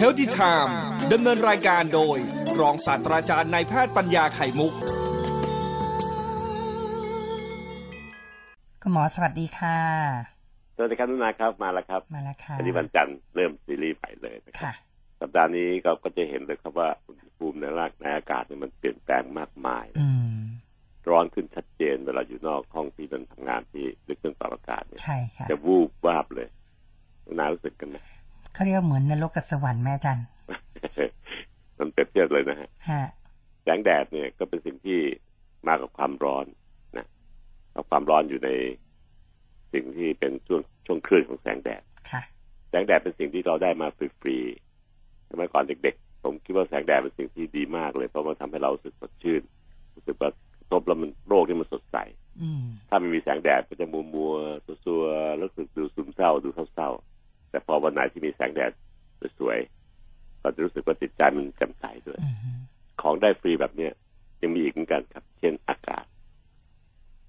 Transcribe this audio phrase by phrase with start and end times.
[0.00, 0.72] h e a l t h y Time
[1.12, 2.18] ดำเนินรายการโดย
[2.60, 4.72] รองศาสตราจารย์นายแพทย์ปัญญาไข่มุก
[8.82, 9.78] คุณหมอสวัสดีค่ะ
[10.76, 14.74] สวัสดีครับนุนาครับมาแล้วครับ มาแล้วค่ะอันนี้วันจันทร์เริ่มซีรีส์ใหม่เลยนะครับ
[15.20, 19.86] สัปดาห์นี้เราก็จะเห็นเลยครับว่าอุณหภูมิในร่างในอากาศมันเปลี่ยนแปลงมากมาย
[21.08, 26.48] ร้อนขึ้นชัดเจนเวลาอยู่นอกห้องที่มันทำงานที่ลึกเครื่องปรับอากาศเนี่ยใช่ค่ะจะวูบวาบเลย
[27.38, 27.96] นารู้สึกกันไหม
[28.56, 30.20] เขาเรียกเหมือนนรกกับสวรรค์แม่จัน
[31.78, 32.70] มันเปรียบเทียบเลยนะฮะ
[33.62, 34.98] แสงแดดเนี่ยก็เป็นสิ่งที่
[35.66, 36.46] มากับความร้อน
[36.96, 37.06] นะ
[37.72, 38.50] เอาความร้อนอยู่ใน
[39.72, 41.82] สิ่งที่เป็นช่วงช่วงคลื่นของแสงแดด
[42.70, 49.42] แสงแดดเป็นสิ่งที่เราได้มาฟรีๆสมัยก่อนเด็กๆ ผมคิดว่าแสงแดดเป็นสิ่งที่ดีมากเลยเพราะมันทำให้เราสึกสดชื่น
[49.94, 50.30] รู้สึกว่า
[50.70, 51.96] ทบแล้วมันโรคนี่มันสดใส
[52.88, 54.32] ถ้าไม่มีแสงแดดก็จะมัวมัว
[54.84, 57.15] ซัวๆรู้สึกดูซึมเศร้าดูเศร้าๆ
[57.50, 58.72] แต่พอวันไหนที่มีแสงแดด
[59.38, 62.18] สวยๆก็จะรู้สึกว่าจิตใจมันแจ่มใสด้วย
[63.02, 63.92] ของได้ฟรีแบบเนี้ย
[64.42, 66.04] ยังมีอีกเหมือนกันครับ เช่นอากาศ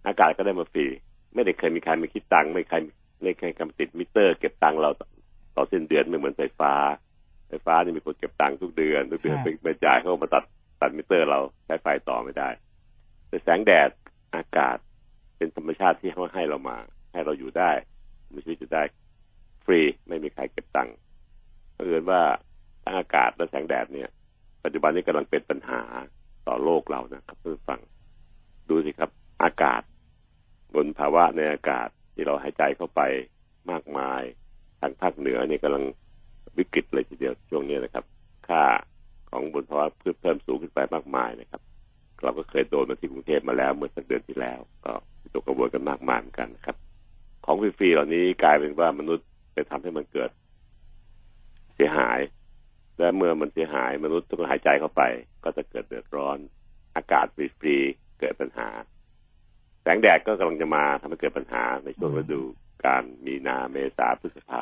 [0.07, 0.85] อากาศก็ได้มาฟรี
[1.33, 2.77] ไม่ได้เคยมีใครมาคิดตังค์ไม่ใคร
[3.23, 4.89] ไม่เคยกำติดมิเตอร์ เก็บตังค์เรา
[5.55, 6.73] ต่อเส้นเดือนไม่เหมือนไฟฟ้า
[7.49, 10.43] ไฟฟ้านี่มีคนเก็บตังค์ทุกเดือน ทุกเดือนไปจ่ายเขามาตัด
[10.81, 12.49] ตัดมิเตอร์เราใช้ไฟต่อไม่ได้
[13.27, 13.89] แต่แสงแดด
[14.35, 14.77] อากาศ
[15.37, 16.77] เป็นธรรมชาติที่เขาให้เรามา
[17.13, 17.71] ให้เราอยู่ได้
[18.33, 18.83] มีชีวิตอยู่ได้
[19.67, 20.95] ฟรีไม่มีใครเก็บตังค์
[21.73, 22.21] เพราะเอิญว่า
[22.83, 24.09] ทั้งอากาศและแสงแดดเนี่ย
[24.63, 25.81] ปัจจุบันนี้กำลังเป็นปัญหา
[26.47, 27.79] ต่อโลกเรานะครับเพื่อนฟัง
[28.69, 29.09] ดูสิครับ
[29.43, 29.81] อากาศ
[30.75, 33.01] บนภาวะในอากาศที่เราหายใจเข้าไป
[33.71, 34.21] มากมาย
[34.79, 35.83] ทางภาคเหนือเนี่ยกำลัง
[36.57, 38.05] วิกฤตเลยทีเดียวช่วงนี้นะครับ
[38.47, 38.63] ค่า
[39.29, 39.85] ของบนภาวะ
[40.21, 41.61] เพิ่มสูงขึ้นไปมากมายนะครับ
[42.23, 44.91] เราก็เคยโดนมาที่กรุงเทพมาแล้วเมื่อสักเดือนที่แล้ว ก็
[45.33, 46.77] ตกกระบวนกันมากมายเหมือนกันนะครับ
[47.45, 50.31] ของฟรีๆเหล่านี้กลายเป็นว่ามนุษย์ ไปทำให้มันเกิด
[51.75, 52.19] เสียหาย
[52.97, 55.03] และเมื่อมันเสียหายมนุษย์ต้องหายใจเข้าไป
[55.43, 56.37] ก็จะเกิดเดือดร้อน
[56.95, 58.69] อากาศฟรีๆเกิดปัญหา
[59.81, 62.41] แสงแดดก็กำลังจะมาทำให้เกิดปัญหาในช่วงฤดู
[62.85, 64.61] การมีนาเมษาพฤษภา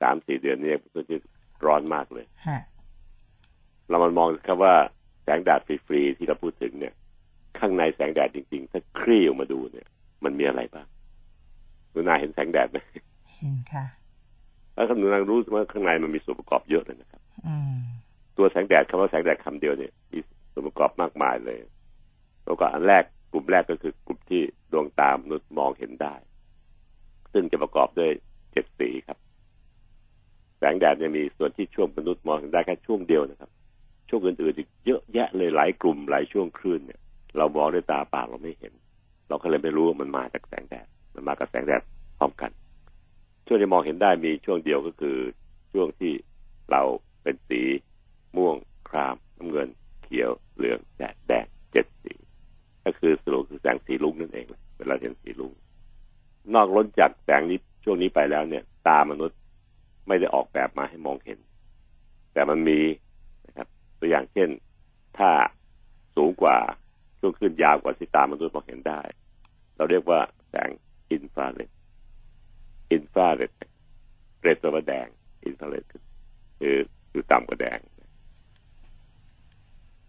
[0.00, 1.16] สามสี่เดือนนี้ก็จะ
[1.64, 2.26] ร้อนมากเลย
[3.88, 4.74] เรามามองครับว่า
[5.24, 6.94] แสงแดดฟรีๆที่เราพูดถึงเนี่ย
[7.58, 9.86] ข้างในแสงแดดจริงๆ ถ้าคลี่ออกมาดูเนี่ย
[10.24, 10.86] มันมีอะไรบ้าง
[11.90, 12.78] หนูนาเห็นแสงแดดไหม
[13.36, 13.84] เห็นค่ะ
[14.80, 17.22] แล้วหนูนารู้ว่าข้างในมันมีส่วนประกอบเยอะเลยนะครับ
[18.36, 20.18] ตัวแสงแดดคำว่าแสงแดดคำเดียวเนี่ยมี
[20.52, 21.58] ส่วนประกอบมากมายเลย
[22.44, 24.42] แล้วก็อันแรกกลุ่มแรกก็คือกลุ่มที่
[24.72, 26.14] ดวงตามนุษย์มองเห็นได้
[27.32, 28.10] ซึ่งจะประกอบด้วย
[28.52, 29.18] เจ็ดสีครับ
[30.58, 33.50] แสงแดดเนี่ยมีส่วนที่ช่วงมนุษย์มองเห็นได้แค่ช่วงเดียวนะครับ
[34.08, 37.00] ช่วงอื่นๆอีกเยอะแยะเลยหลายกลุ่มหลายช่วงคลื่นเนี่ย
[37.36, 38.72] เรามองด้วยตาเปล่าเราไม่เห็น
[39.28, 41.82] เราก็เลยไม่รู้ว่ามันมาจากแสงแดด มันมากับแสงแดด
[42.18, 42.50] พร้อมกัน
[43.50, 45.16] ช่วงที่มองเห็นได้มีช่วงเดียวก็คือ
[45.72, 46.12] ช่วงที่
[46.70, 46.82] เรา
[47.22, 47.60] เป็นสี
[48.36, 48.56] ม่วง
[48.88, 49.68] ครามน้ำเงิน
[50.02, 52.12] เขียวเหลืองแดดแดงเจ็ดสี
[52.84, 54.46] ก็คือสรุปคือแสงสีลุงนั่นเอง
[54.78, 55.52] เวลาเห็นสีลุง
[56.54, 59.38] นอกล้นจากแสงนี้ช่วงนี้ไปแล้วเนี่ย ตามนุษย์
[60.08, 61.38] ไม่ได้ออกแบบมาให้มองเห็น
[62.32, 62.80] แต่มันมี
[63.46, 63.68] นะครับ
[63.98, 64.48] ตัวอย่างเช่น
[65.18, 65.30] ถ้า
[66.16, 66.56] สูงกว่า
[67.20, 69.00] ช่วงขึ้นยาวกว่าที่ตามนุษย์มองเห็นได้
[69.76, 70.70] เราเรียกว่าแสง
[71.10, 71.70] อินฟราเรด
[72.92, 73.52] อินฟราเรด
[74.42, 75.06] เรดตัวแดง
[75.44, 75.84] อินฟราเรด
[76.60, 76.76] คือ
[77.10, 77.78] คือต่ำกว่าแดง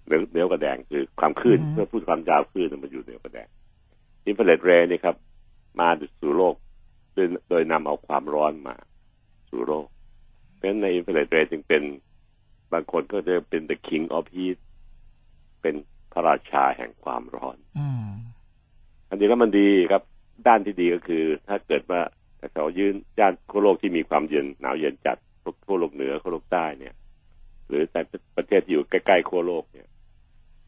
[0.06, 3.48] เหนือเหนือกว่าแดงคือความคลื่นเพื่อพูดความยาวคลื่นมันอยู่เหนือกว่าแดง
[4.28, 5.16] อินฟราเรดเรย์นี่ครับ
[5.80, 5.90] มา
[6.22, 6.56] สู่โลก
[7.14, 8.76] โดยโดยนำเอาความร้อนมา
[9.50, 9.86] สู่โลก
[10.56, 11.84] เพราะฉะนั้นในอินฟราเรดเรย์จึงเป็น
[12.74, 14.58] บางคนก็จะเป็น the king of heat
[15.62, 15.76] เป็น
[16.12, 17.58] พระราชาแห่งความร้อน
[19.10, 20.04] อันนี้แล้วมันดีครับ
[20.48, 22.02] ด้านที่ดีก็คือ ถ้าเกิดว่า
[22.54, 25.18] เขายืนย่านโลกที่มีความเย็นหนาวเย็นจัด
[25.66, 26.94] ทั่วโลกเหนือทั่วโลกใต้เนี่ย
[27.68, 28.02] หรือแต่
[28.38, 29.88] ประเทศที่อยู่ใกล้ๆขั้วโลกเนี่ย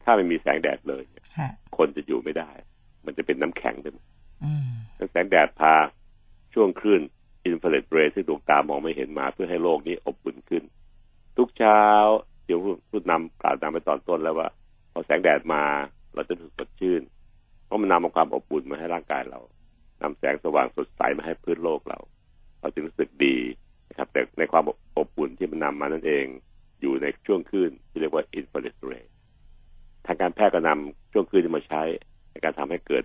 [0.02, 1.02] ถ้าไม่มีแสงแดดเลย
[1.76, 2.50] คนจะอยู่ไม่ได้
[3.06, 4.04] มันจะเป็นน้ำแข็งไปหมด
[5.10, 5.74] แสงแดดพา
[6.54, 7.02] ช่วงคลื่น
[7.44, 10.62] อินฟราเรดเรย์ที่ดวงตามองไม่เห็นมาเพื่อให้โลกนี้อบอุ่นขึ้น
[11.36, 11.82] ทุกเช้า
[12.46, 12.58] เดี๋ยว
[12.90, 14.48] พูดนำกล่าวนำไปตอนต้นแล้วว่า
[14.92, 15.62] พอแสงแดดมา
[16.14, 17.02] เราจะรู้สึกสดชื่น
[17.66, 19.40] เพราะมันนำมาความอบอุ่นมาให้ร่างกายเรา
[20.04, 21.98] นำแสงสว่างสดใสมาให้พื้นโลกเรา
[22.60, 23.36] เราจึงรู้สึกดี
[23.88, 24.64] นะครับ แต่ในความ
[24.98, 26.26] อบอุ่นที่มันนำมานั่นเอง
[26.80, 29.10] อยู่ในช่วงคลื่นที่เรียกว่าอินฟราเรดเรย์
[30.06, 31.82] ทางการแพทย์ก็นำช่วงคลื่นมาใช้
[32.32, 33.04] ในการทำให้เกิด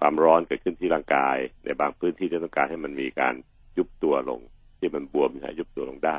[0.00, 3.34] ความร้อนเกิดขึ้นที่ร่างกาย ในบางพื้นที่ที่ต้องการให้มันมีการ
[3.76, 4.40] ยุบตัวลง
[4.78, 6.18] ที่มันบวมให้ยุบตัวลงได้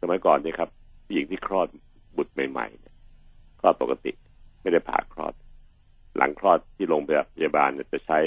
[0.00, 0.70] สมัยก่อนเนี่ยครับ
[1.04, 1.68] ผู้หญิงที่คลอด
[2.16, 2.94] บุตรใหม่ๆเนี่ย
[3.60, 4.12] คลอดปกติ
[4.62, 5.34] ไม่ได้ผ่าคลอด
[6.16, 7.02] หลังคลอดที่โรง
[7.34, 8.18] พยาบาลจะใช้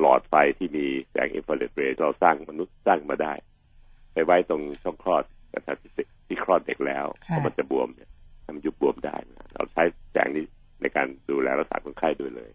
[0.00, 3.34] หลอดไฟที่มีแสงอินฟราเรดเรย์เราสร้างมนุษย์สร้างมาได้
[4.12, 5.90] ไปไว้ตรงช่องคลอดไปกระทะที่
[6.26, 8.10] ที่คลอดเด็กแล้วเพราะมันจะบวมเนี่ย
[8.46, 9.82] มันยุบบวมได้นะเราใช้
[10.12, 10.44] แสงนี้
[10.80, 12.50] ในการดูแลรักษาคนไข้ด้วยเลย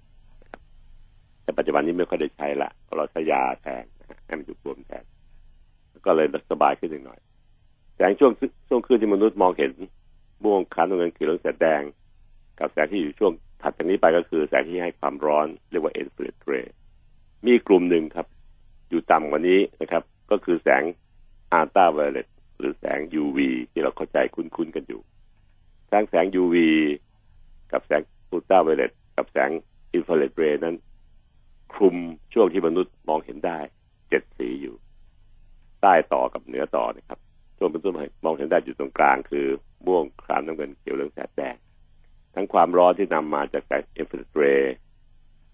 [1.43, 3.83] แต่ปัจจุบันนี้ไม่ค่อยได้ใช้ละเราใช้ยาแทน
[4.25, 5.03] ให้มันยุบบวมแทน
[6.05, 7.19] ก็เลยสบายขึ้นหน่อย
[7.95, 8.31] แสงช่วง
[8.67, 9.71] ช่วงคืนที่มนุษย์มองเห็น
[10.43, 11.81] ม่วงคันเงินขีดเหลืองแสงแดง
[12.59, 13.31] กับแสงที่อยู่ช่วง
[13.61, 16.53] ถัดจากนี้ไปก็คือแสงที่ให้ความร้อนเรียกว่าเอ็นฟลูเร
[17.45, 18.27] มีกลุ่มหนึ่งครับ
[18.89, 20.83] อยู่ต่ำกว่านี้นะครับ ก็คือแสง
[21.51, 22.27] อัลตราไวโอเลต
[22.57, 23.37] หรือแสง UV
[23.71, 25.01] ที่เราเข้าใจคุ้นๆกันอยู่
[25.87, 26.55] แสงแสง UV
[27.71, 29.49] กับแสงอัลตราไวโอเลตกับแสง
[29.93, 30.75] infrared ray นั้น
[31.73, 31.97] คลุม
[32.33, 33.59] ช่วงที่มนุษย์มองเห็นได้
[34.09, 34.75] เจ็ดสีอยู่
[35.81, 37.19] ใต้ต่อกับเหนือต่อนะครับ
[37.57, 37.95] ช่วงมนุษย์
[38.25, 39.45] มองเห็นได้อยู่ตรงกลาง คือ
[39.85, 41.55] ม่วงครามน้ำเงินเขียวเหลืองแสดแดง
[42.35, 44.75] ทั้งความร้อนที่นำมาจากแสง infrared ray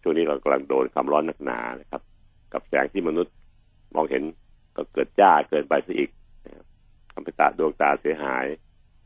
[0.08, 2.02] ช่วงนี้เรากำลังโดนความร้อนหนักหนานะครับ
[2.54, 3.34] กับแสงที่มนุษย์
[3.96, 4.24] มองเห็น
[4.76, 6.10] ก็เกิดจ้าเกินไปซะอีก
[7.14, 8.46] ทำให้ตาดวงตาเสียหาย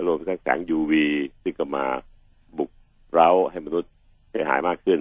[0.08, 0.94] รวมทั้งแสง UV
[1.42, 1.86] ที่ก็มา
[2.58, 2.70] บุก
[3.14, 3.92] เร้าให้มนุษย์
[4.32, 5.00] เสียหายมากขึ้น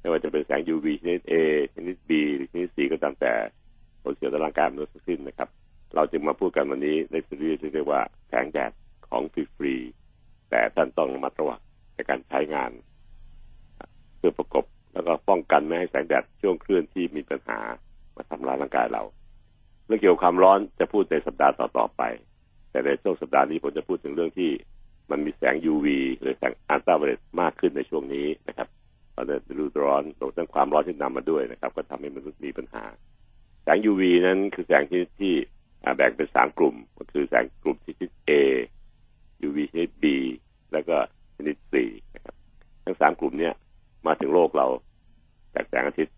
[0.00, 1.34] ไม่ว่าจะเป็นแสง UV ชนิด A
[1.74, 3.32] ชนิด B หรือชนิด C ก็ตามแต่
[4.02, 5.48] ผลเสียต่อร่างกายมนุษย์ทั้งสิ้นนะครับ
[5.94, 8.72] เราจึงมาพูดกันวันนี้ในซีรีส์ที่เรียกว่าแสงแดด
[9.08, 11.60] ของฟรีๆแต่ท่านต้องระมัดระวัง
[11.94, 12.70] ในการใช้งาน
[14.18, 17.58] เพื่อประกบ แล้วก็ป้องกันไม่ให้แสงแดดช่วงคลื่นที่มีปัญหา
[18.16, 19.02] มาทำลายร่างกายเรา
[19.86, 22.02] เรื่องเกี่ยวกับความร้อนจะพูดในสัปดาห์ต่อๆไป
[22.70, 24.50] แต่ในช่วงสัปดาห์นี้ผมจะพูดถึงเรื่องที่
[25.10, 25.86] มันมีแสง UV
[26.20, 28.68] หรือแสงอัลตราไวโอเลตมากขึ้นในช่วงนี้นะครับ
[29.14, 32.84] เราจะดูร้อนรวมทั้งความร้อนที่นำมาด้วยนะครับ ก็ทำให้มนุษย์มีปัญหา
[33.62, 35.34] แสง UV นั้นคือแสงที่ที่
[35.96, 38.32] แบ่งเป็นสามกลุ่ม ก็คือแสงกลุ่มชนิด A
[39.46, 40.04] UV ชนิด B
[40.72, 40.96] แล้วก็
[41.36, 41.74] ชนิด C
[42.14, 42.34] นะครับ
[42.84, 43.54] ทั้งสามกลุ่มเนี้ย
[44.06, 44.66] มาถึงโลกเรา
[45.54, 46.14] จากแสงอาทิตย์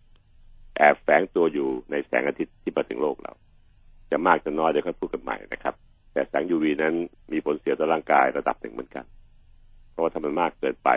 [0.76, 3.32] แอบแฝงตัวอยู่ในแสงอาทิตย์ที่มาถึงโลกเรา
[4.10, 5.75] จะมากจะน้อยเดี๋ยวค่อยพูดกันใหม่นะครับ
[6.12, 6.94] แต่แสง UV นั้น
[7.32, 9.04] มีผลเสียต่อร่างกายระดับหนึ่งเหมือนกัน
[9.90, 10.90] เพราะว่าถ้ามันมากเกินไป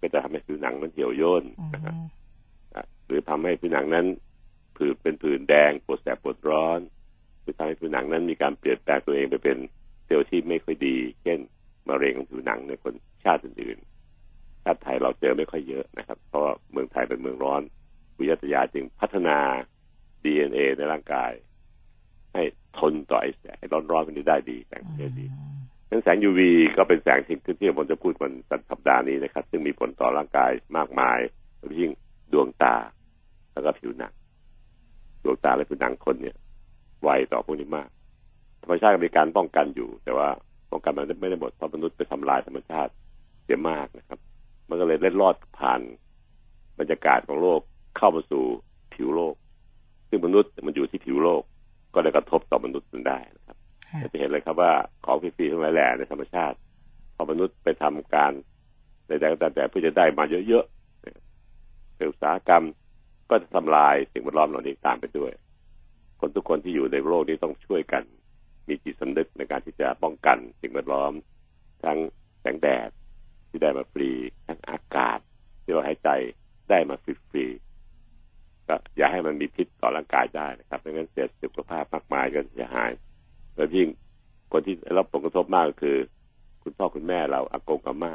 [0.00, 1.44] ก็จะทำให้ผิวหนังมันเหี่ยวย่น
[1.74, 1.94] นะครับ
[3.06, 4.06] หรือทำให้ผิวหนังนั้น
[4.76, 6.80] ผื่นเป็นผื่นแดงปวดแสบปวดร้อน
[7.42, 9.58] หรือทำให้ผิวหนังนั้นมีการเปลี่ยนแปลงตัวเองไปเป็น
[10.04, 11.38] เซลล์ที่ไม่ค่อยดี เช่น
[11.88, 16.42] มะเร็งของผิวหนังในคนชาติอื่นๆชาติไทยเราเจอไม่ค่อยเยอะนะครับ เพราะ
[16.72, 17.62] เมืองไทยเป็นเมืองร้อน
[18.18, 19.38] วิทยาจึงพัฒนา
[20.24, 21.32] DNA ในร่างกาย
[22.34, 22.42] ให้
[22.78, 23.58] ทนต่อไอแสง
[23.92, 25.26] ร้อนๆนี้ได้ดีแสงเดี
[25.90, 26.40] นั้นแสง UV
[26.76, 28.32] ก็เป็นแสงที่ที่ผมจะพูดวัน
[28.70, 31.18] สัปดาห์นี้นะครับ ซึ่งมีผลต่อร่างกายมากมาย
[31.58, 31.90] โดยยิ่ง
[32.32, 32.76] ดวงตา
[33.52, 34.12] แล้วก็ผิวหนัง
[35.24, 36.36] ดวงตาและผิวหนังคนเนี่ย
[37.02, 37.88] ไวต่อพวกนี้มาก
[38.62, 40.28] ธรรมชาติมีการป้องกันอยู่ แต่ว่า
[40.70, 42.92] ป้องกันมันไม่ได้หมดเพราะมนุษย์ไปทำลายธรรมชาติ
[43.44, 44.18] เสียมากนะครับ
[44.68, 45.80] มันก็เลยเล็ดลอดผ่าน
[46.78, 47.60] บรรยากาศของโลก
[47.96, 48.44] เข้ามาสู่
[48.94, 49.34] ผิวโลก
[50.08, 51.42] ซึ่งมนุษย์มันอยู่ที่ผิวโลก
[51.94, 53.56] ก็ได้กระทบต่อมนุษย์มันได้นะครับ
[54.12, 54.72] จะเห็นเลยครับว่า
[55.04, 56.56] ของฟรีๆทั้งหลายแหล่ในธรรมชาติ
[57.14, 58.32] พอมนุษย์ไปทำการ
[59.06, 62.64] ใดๆแต่เพื่อจะได้มาเยอะๆเป็นอุตสาหกรรม
[63.30, 65.32] ก็จะทำลายสิ่งแวดล้อมเหล่านี้ตามไปด้วย
[66.20, 68.02] คนทุกคนที่อยู่ในโลกนี้ต้องช่วยกัน
[68.68, 71.12] มีจิตสำนึกในการที่จะป้องกันสิ่งแวดล้อม
[71.84, 71.98] ทั้ง
[72.40, 72.88] แสงแดด
[73.48, 74.10] ที่ได้มาฟรี
[74.46, 75.18] ทั้งอากาศ
[75.62, 76.08] ที่เราหายใจ
[76.70, 82.92] ได้มาฟรีๆก็อย่าให้มันมีพิษต่อร่างกายได้นะครับไม่งั้นเสียสุขภาพมากมายก็จะหาย
[83.56, 83.88] แล้วยิ่ง
[84.52, 85.96] คนที่รับผลกระทบมากก็คือ
[86.62, 88.14] คุณพ่อคุณแม่เราอากงอาม่า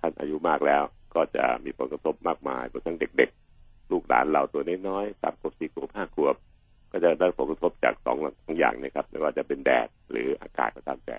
[0.00, 0.82] ท่านอายุมากแล้ว
[1.14, 6.36] ก็จะมีผลกระทบมากมายรวมทั้งเด็ก ๆ ลูกหลานเราตัวน้อยๆสามขวบสี่ขวบห้าขวบ
[6.90, 11.18] ก็จะได้ผลกระทบจากสองสองอย่างนะครับไม่ว่าจะเป็นแดดหรืออากาศก็ตามแต่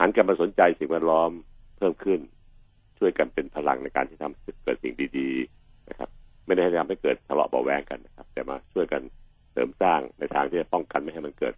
[0.00, 1.30] หันกลับมาสนใจสิ่งแวดล้อม
[1.76, 2.20] เพิ่มขึ้น
[2.98, 6.08] ช่วยกันเป็นพลังในการที่ทำเกิดสิ่งดีๆนะครับ
[6.46, 9.02] ไม่ได้ทำให้เกิดทะเลาะเบาแวงกันนะครับ แต่มาช่วยกัน
[9.52, 11.54] เสริมสร้างในทางที่จะป้องกันไม่ให้มันเกิด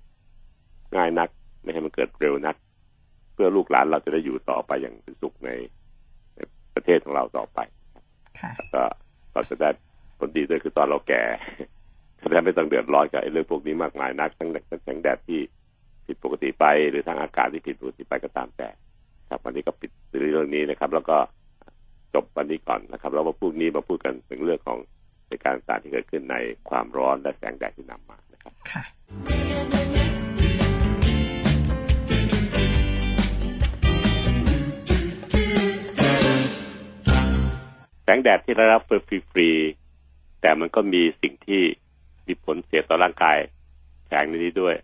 [0.97, 1.29] ง่ายนัก
[1.63, 2.57] ไม่ให้มันเกิดเร็วนัก
[3.33, 5.51] เพื่อลูกหลานเราจะได้อยู่ต่อไปอย่างเป็นสุขใน
[6.75, 7.59] ประเทศของเราต่อไป
[8.75, 8.83] ก็
[9.33, 9.71] เราจะได้
[10.19, 11.23] ผลดีด้วยคือตอนเราแก่
[12.21, 15.41] จะได้ไม่ต้องเดือดร้อนกับเรื่องพวกนี้มากมายนักทั้งทั้งแสงแดดที่
[16.07, 18.69] ผิดปกติไป หรือทางอากาศที่ผิดปกติไปก็ตามแต่
[19.29, 21.17] ครับวันนี้ก็ปิดเรื่องนี้นะครับ แล้วก็
[22.15, 24.79] จบวันนี้ก่อนนะครับแล้วมาพูดนี้มาพูดกันถึงเรื่องของ
[25.27, 26.37] เหตุการณ์ต่างที่เกิดขึ้นใน
[26.69, 28.83] ความร้อนและแสงแดดที่นำมานะครับค่ะ
[38.05, 41.63] แสงแดดที่ได้รับฟรีๆแต่มันก็มีสิ่งที่
[42.27, 43.39] มีผลเสียต่อร่างกาย
[44.07, 44.75] แสงนี้ด้วย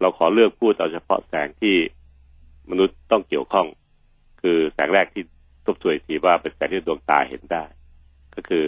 [0.00, 1.76] เราขอเลือกพูดเอาเฉพาะแสงที่
[2.70, 3.66] มนุษย์ต้องเกี่ยวข้อง
[4.40, 5.24] คือแสงแรกที่
[5.66, 7.64] ทบทวนทีว่าเป็นแสงที่ดวงตาเห็นได้
[8.34, 8.66] ก็คือ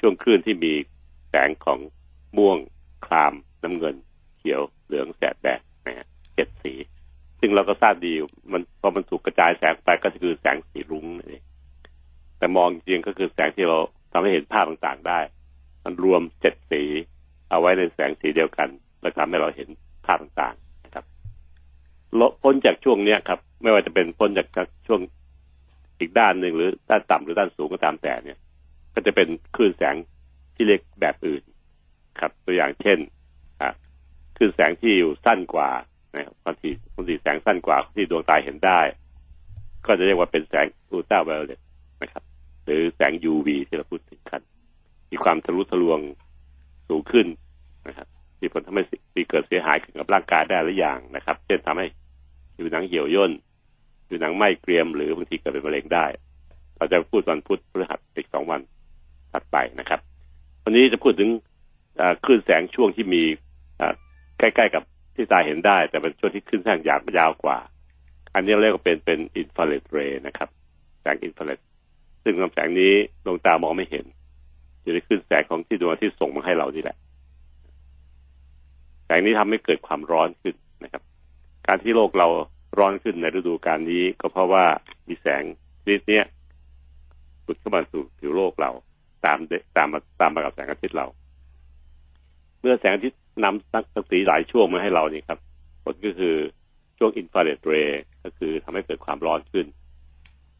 [0.00, 0.72] ช่วงคลื่นที่มี
[1.28, 1.78] แสงของ
[2.36, 2.58] ม่วง
[3.06, 3.96] ครามน้ำเงิน
[4.38, 6.72] เขียวเหลืองแสดแดงนะฮะเจ็ดสี
[7.40, 8.12] ซึ่งเราก็ทราบดี
[8.52, 11.44] มันพอมันถูกกระจายแสงไปก็คือแสงสีรุ้งนั่นเอง
[12.38, 13.78] แต่มองจริงก็คือแสงที่เรา
[14.12, 15.20] ทำให้เห็นภาพต่างๆได้
[15.84, 16.82] มันรวมเจ็ดสี
[17.50, 18.68] เอาไว้ในแสงสีเดียวกัน
[19.00, 19.68] แล้วทำให้เราเห็น
[20.06, 20.71] ภาพต่างๆ
[22.42, 25.00] พ้นจากช่วงเนี้ยครับ ไม่ว่าจะเป็นพ้นจากช่วง
[26.00, 28.38] อีกด้านหนึ่งหรือด้านต่ำหรือด้านสูงก็ตามแต่เนี่ย
[28.94, 29.96] ก็จะเป็นคลื่นแสง
[30.54, 31.42] ที่เล็กแบบอื่น
[32.20, 32.98] ครับ ตัวอย่างเช่น
[34.36, 35.70] คลื่นแสงที่อยู่สั้นกว่า
[36.14, 38.80] นะครับบางทีบางทีแสงสั้นกว่าที่ดวงตาเห็นได้
[39.86, 41.60] ก็จะเรียกว่าเป็นแสงอูต้าไวโอเลต
[42.02, 42.22] นะครับ
[42.64, 44.40] หรือแสง UV ที่เราพูดถึงกัน
[45.10, 46.00] มีความทะลุทะลวง
[46.88, 47.26] สูงขึ้น
[47.88, 48.08] นะครับ
[48.40, 48.82] มีผลทำให้
[49.16, 51.86] มีเกิดเสียหายขึ้นกับร่างกายได้หรืออย่างนะครับ เช่นทำให้
[52.54, 53.32] ผิวหนังเหี่ยวย่น
[54.06, 56.06] ผิวหนังไหม้เกรียมหรือบางทีเกิดเป็นมะเร็งได้
[56.76, 58.60] เราจะพูดวันพุธพฤหัสอีกสองวัน
[59.32, 60.00] ถัดไปนะครับ
[60.64, 61.30] วันนี้จะพูดถึง
[62.24, 63.22] คลื่นแสงช่วงที่มี
[64.38, 64.82] ใกล้ๆกับ
[65.14, 67.58] ที่ตาเห็นได้ แต่เป็นช่วงที่ขึ้นแสงยาวยาวกว่า
[68.34, 70.48] อันนี้เรียกว่าเป็นเป็นอินฟราเรดเรย์นะครับ
[71.02, 71.58] แสงอินฟราเรด
[72.24, 72.92] ซึ่งลำแสงนี้
[73.24, 74.04] ดวงตามองไม่เห็น
[74.82, 76.96] อยู่ในขึ้นแสงของที่ดวงอาทิตย์ส่งมาให้เรานี่แหละ
[79.04, 80.54] แสงนี้ทำให้เกิดความร้อนขึ้น
[80.84, 81.02] นะครับ
[81.66, 82.28] การที่โลกเรา
[82.78, 84.64] ร้อนขึ้นในฤดูกาลนี้ ก็เพราะว่า
[85.08, 85.42] มีแสง
[85.82, 86.20] ชนิดนี้
[87.44, 88.70] สุดเข้ามาสู่ผิวโลกเรา
[89.24, 89.38] ตาม
[89.76, 91.06] ตามมาตามมากับแสงอาทิตย์เรา
[92.60, 95.38] เมื่อแสงอาทิตย์นำสังสีหลายช่วงมาให้เรานี่ครับ
[95.84, 96.36] ผลก็คือ
[96.98, 99.66] ช่วงอินฟราเรดเรย์ก็คือทำให้เกิดความร้อนขึ้น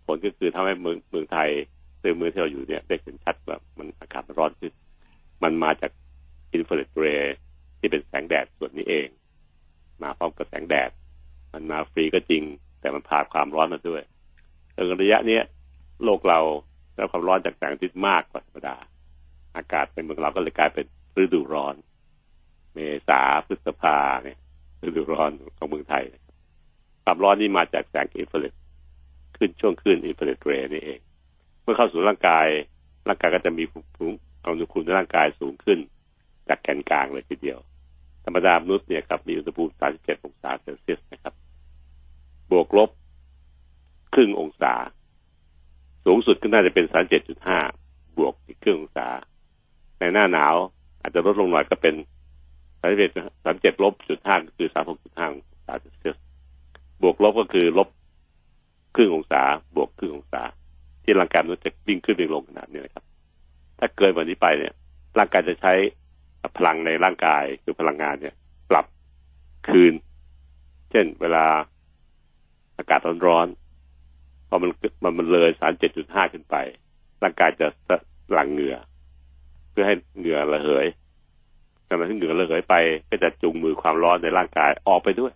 [0.06, 1.50] ผลก็คือทำให้เมืองเมืองไทย
[2.02, 4.72] ซึ่งเมืองที่เราอยู่เนี่ยได้เห็นชัดว่ามันอากาศมันร้อนขึ้น
[5.42, 5.90] มันมาจาก
[6.52, 7.34] อินฟราเรดเรย์
[7.78, 9.08] ที่เป็นแสงแดดส่วนนี้เอง
[10.02, 10.90] มาพร้อมกับแสงแดด
[11.52, 12.42] มันมาฟรีก็จริง
[12.80, 14.02] แต่มันพาความร้อนมาด้วย
[14.74, 15.38] ในระยะนี้
[16.04, 16.40] โลกเรา
[16.94, 18.76] ได้ความร้อนจากแสงอาทิตย์มากกว่าธรรมดา
[19.56, 20.86] อากาศในเมืองเราก็เลยกลายเป็น
[21.22, 21.74] ฤดูร้อน
[22.74, 22.78] เม
[23.08, 24.38] ษาพฤษภาเนี่ย
[24.84, 26.04] ฤดูร้อนของเมืองไทย
[27.04, 28.52] ความร้อนนี่มาจากแสงอินฟราเรด
[29.36, 31.00] ขึ้นช่วงขึ้นอินฟราเรดเรนี่เอง
[31.62, 32.46] เมื่อเข้าสู่ร่างกาย
[33.08, 33.64] ร่างกายก็จะมี
[33.96, 35.78] ภูมิอุณหภูมิในร่างกายสูงขึ้น
[36.48, 37.58] จากแกนกลางเลยทีเดียว
[38.24, 41.34] ธรรมดามนุษย์เนี่ยครับมีอุณหภูมิ 37 องศาเซลเซียสนะครับ
[42.50, 42.90] บวกลบ
[44.14, 44.74] ครึ่งองศา
[46.04, 46.86] สูงสุดก็น่าจะเป็น
[47.50, 49.08] 37.5 บวกอีกครึ่งองศา
[49.98, 50.54] ในหน้าหนาว
[51.00, 51.94] อาจจะลดลงหน่อยก็เป็น
[52.78, 53.10] สามเจ็ด
[53.44, 56.16] สามเจ็ดลบจุดห้าคือสามหกจุดห้าองศาเซลเซียส
[57.02, 57.88] บวกลบก็คือลบ
[58.96, 59.42] ครึ่งองศา
[59.76, 60.42] บวกครึ่งองศา
[61.04, 63.04] ที่ร่างกายมันจะวิ่งขึ้นวิ่งลงขนาดนี้นะครับ
[63.78, 64.72] ถ้าเกินวันนี้ไปเนี่ย
[65.18, 65.72] ร่างกายจะใช้
[66.56, 68.34] พลังในร่างกายคือพลังงานเนี่ย
[68.70, 68.86] ปรับ
[69.68, 69.94] คืน
[70.90, 71.44] เช่นเวลา
[72.78, 74.70] อากาศร้อนๆพอมัน
[75.02, 76.56] มันมันเลยสารเจ็ดจุดห้าขึ้นไป
[77.22, 77.66] ร่างกายจะ
[78.32, 78.76] หลั่งเหงื่อ
[79.70, 80.86] เพื่อให้เหงื่อระเหย
[81.88, 82.74] ขณะที่เหงื่อระเหยไป
[83.08, 85.32] ก็จะจูงมือความร้อนในร่างกายออกไปด้วย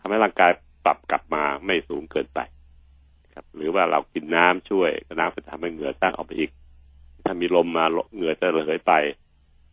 [0.00, 0.50] ทำให้ร่างกาย
[0.84, 2.40] ปรับกลับมาไม่สูงเกินไป
[3.34, 6.50] ครับ หรือว่าเรากินน้ำช่วยน้ำจะทำให้เหงื่อสร้างออกไปอีก
[7.24, 8.92] ถ้ามีลมมาเหงื่อจะระเหยไป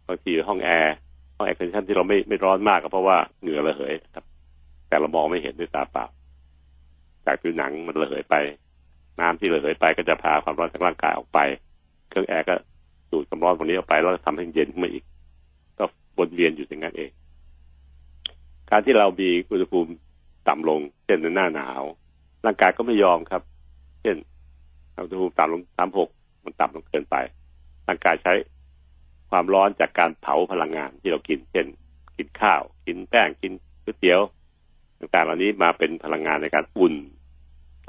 [0.08, 0.96] บางทีห้องแอร์
[1.36, 4.26] ห้อง air condition ที่เราไม่ไม่ร้อนมากก็เพราะว่าเหงื่อระเหยครับ
[4.88, 6.06] แต่เรามองไม่เห็นด้วยตาเปล่า
[7.26, 8.36] จากผิวหนังมันระเหยไป
[9.20, 11.40] น้ำที่ระเหยไปก็จะพาความร้อนจากร่างกายออกไป
[12.10, 12.56] เครื่องแอร์ก็
[13.12, 15.04] ดูดความร้อนตรงนี้ออกไปแล้วทำให้เย็นขึ้นมาอีก
[15.78, 15.86] ก็
[16.18, 17.12] วนเวียนอยู่อย่างนั้นเอง
[18.70, 19.92] การที่เรามีอุณหภูมิ
[20.48, 21.82] ต่ำลง เช่นในหน้าหนาว
[22.46, 23.42] ร่างกายก็ไม่ยอมครับ
[24.02, 24.18] เช่น
[25.04, 26.10] อุณหภูมิต่ำลงสามหก
[26.46, 27.16] มันต่ำลงเกินไป
[27.88, 28.34] ร่างกายใช้
[29.30, 31.68] ความร้อนจากการเผาพลังงานที่เรากิน เช่น
[32.18, 33.52] กินข้าว กินแป้งกิน
[33.84, 34.22] ก๋วยเตี๋ยว
[35.00, 36.94] ต่างๆ เหล่านี้มาเป็นพลังงานในการอุ่น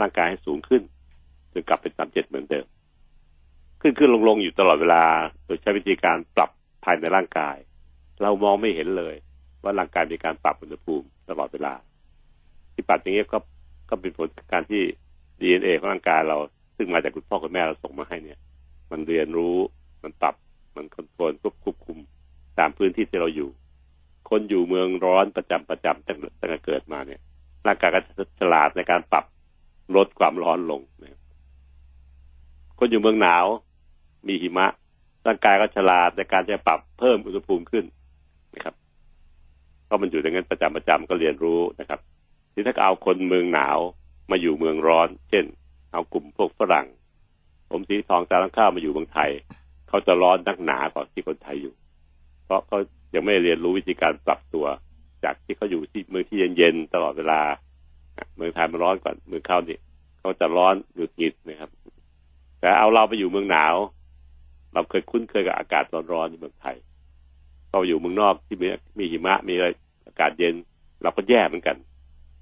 [0.01, 0.83] ร่างกายให้สูงขึ้น
[1.53, 2.67] จนกลับเป็นสามเจ็ดเหมือนเดิม
[3.81, 5.03] ขึ้นขึ้นลงลงอยู่ตลอดเวลา
[5.45, 6.51] โดยใช้วิธีการปรับ
[6.85, 7.57] ภายในร่างกาย
[8.23, 9.15] เรามองไม่เห็นเลย
[9.63, 11.75] ว่าร่างกายมีการปรับอุณหภูมิตลอดเวลา
[12.73, 13.39] ที่ปรับอย่างนี้ก็
[13.91, 14.83] ก็เป็นผลการที่
[15.41, 16.39] ดีเอ็นเอของร่างกายเรา
[16.77, 18.39] ซึ่งมาจากคุณพ่อคุณแม่เราส่งมาให้เนี่ย
[18.91, 19.57] มันเรียนรู้
[20.03, 20.35] มันปรับ
[20.79, 21.33] มันคอนโทรล
[21.65, 21.99] ควบคุม
[22.59, 23.51] ตามพื้นที่ที่เราอยู่
[24.31, 27.21] คนอยู่เมืองร้อนประจำประจำตั้งตั้งแต่เกิดมาเนี่ย
[27.67, 28.01] ร่างกายก็
[28.41, 29.25] ฉลาดในการปรับ
[29.97, 31.21] ลดความร้อนลงนะ
[32.79, 33.45] คนอยู่เมืองหนาว
[34.27, 34.67] มีหิมะ
[35.27, 37.85] ร่างกายก็ฉลาดในการจะปรับเพิ่มอุณหภูมิขึ้น
[38.55, 38.75] นะครับ
[39.85, 42.01] เพราะมันอยู่ในงั้นประจำประจำก็เรียนรู้นะครับ
[42.53, 43.79] ที่ถ้าเอาคนเมืองหนาว
[44.31, 45.45] มาอยู่เมืองร้อน เช่น
[45.93, 46.87] เอากลุ่มพวกฝรั่ง
[47.71, 49.31] ผมสีทองตาลังข้าวมาอยู่เมืองไทย
[49.89, 51.75] เขาจะร้อนนักหนากว่าที่คนไทยอยู่
[52.45, 52.79] เพราะเขา
[53.15, 54.67] ยังไม่เรียนรู้วิธีการปรับตัว
[55.25, 57.41] จากที่เขาอยู่ที่เมืองที่เย็นๆตลอดเวลา
[58.37, 59.79] เมืองไทยมันร้อนกว่าเมืองเขานี่
[60.19, 61.71] เขาจะร้อนหยุดหงิดนะครับ
[62.61, 63.77] แต่เอาเราไปอยู่เมืองหนาว
[64.75, 66.77] เราเคยคุ้นเคยกับอากาศร้อนๆในเมืองไทย
[67.71, 68.67] เราอยู่เมืองนอกที่มี
[68.99, 69.69] มีหิมะมีอะไร
[70.07, 70.55] อากาศเย็น
[71.03, 71.77] เราก็แย่เหมือนกัน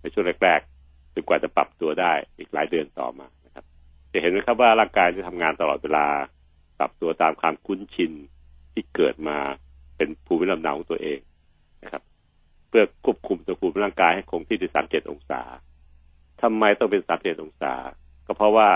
[0.01, 3.65] ในช่วงแรกๆจนกว่าจะปรับตัวได้อีกหลายเดือนต่อมานะครับ
[4.13, 6.07] จะเห็นไหมครับว่าร่างกายจะทำงานตลอดเวลา
[6.79, 8.13] ปรับตัวตามความคุ้นชิน
[8.73, 9.39] ที่เกิดมา
[9.97, 11.19] เป็นภูมิลำเนาของตัวเอง
[11.83, 12.03] นะครับ
[12.69, 15.43] เพื่อควบคุมตัวภูมิร่างกายให้คงที่ที่สามเจ็ดองศา
[16.43, 17.75] ทำไมต้องเป็นสามเจ็ดองศา
[18.27, 18.69] ก็เพราะว่า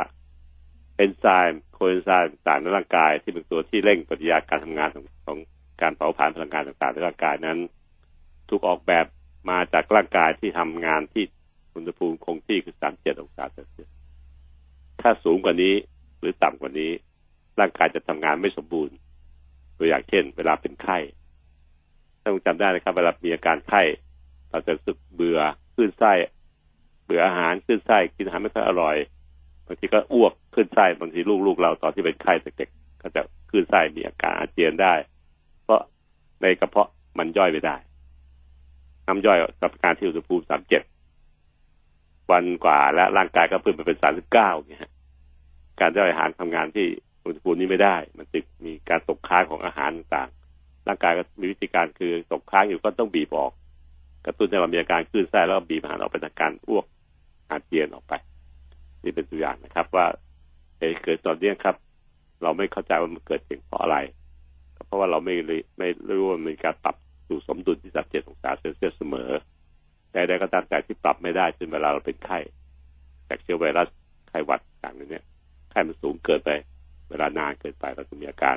[0.97, 5.38] เอนไซม์โคเอนไซม์ต่างในร่างกายที่เป็นตัวที่เร่งปฏิกิริยาการทำงานของของ
[5.83, 7.59] การเผาผลาญพลังงานต่างๆในร่างกายนั้น
[8.49, 9.07] ถูกออกแบบ
[9.50, 11.25] มาจากร่างกายที่ทำงานที่
[11.75, 13.90] อุณหภูมิคงที่คือสามเจ็ดองศาเซลเซียส
[15.00, 15.75] ถ้าสูงกว่านี้
[16.19, 16.92] หรือต่ำกว่านี้
[17.61, 18.95] ร่างกายจะทำงานไม่สมบูรณ์
[19.79, 20.99] ตัวอย่างเช่น เวลาเป็นไข้
[22.25, 23.83] ต้องจำได้นะครับ เวลามีอาการไข้
[24.50, 25.40] เราจะรู้สึกเบื่อ
[25.75, 26.12] ขึ้นไส้
[27.05, 28.97] เบื่ออาหารขึ้นไส้กินอาหารไม่ค่อยอร่อย
[29.67, 34.95] บางทีก็อ้วกขึ้นไส้บางทีลูกๆเราตอนที่เป็นไข้เด็กๆก็จะขึ้นไส้มีอาการอาเจียนได้
[35.64, 35.81] เพราะ
[36.43, 36.88] ในกระเพาะ
[37.19, 37.76] มันย่อยไม่ได้
[39.07, 40.83] น้ำย่อยกับการที่อุณหภูมิสามเจ็ด
[42.31, 44.90] วันกว่าและร่างกายก็เพิ่มไปเป็นสามสิบเก้าเนี่ย
[45.81, 46.88] การย่อยอาหารทำงานที่
[47.30, 53.52] อุณหภูมินี้ไม่ได้ มันจึงมีการตกค้างของอาหารต่างๆร่างกายก็มีวิธีการคือตกค้างอยู่ก็ต้องบีบออก
[54.26, 56.84] กระตุ้นให้เรามีอาการคลื่นไส้แล้วบีบอาหารออกไปทาการอ้วก
[57.50, 58.14] อาเจียนออกไป
[59.04, 60.06] นี่เป็นตัวอย่างนะครับ ว่า
[60.78, 61.76] เหตุเกิดตอนนี้ครับ
[62.42, 63.96] เราไม่เข้าใจว่ามันเกิดเพราะอะไร
[64.87, 65.34] เพราะว่าเราไม่
[65.78, 66.96] ไม่รู้ว่ามีการปรับ
[67.28, 69.30] สู่สมดุลที่สับเจ็ดองศาเซลเซียสเสมอ
[70.12, 72.38] แต่ใดก็ตามแต่ที่ปรับไม่ได้จนเวลาเราเป็นไข้
[73.28, 73.88] จากเชื้อไวรัส
[74.28, 75.22] ไข้หวัดต่างๆนี้
[75.70, 76.50] ไข้มันสูงเกินไป
[77.11, 78.57] เวลานานเกินไปเราจะมีอาการ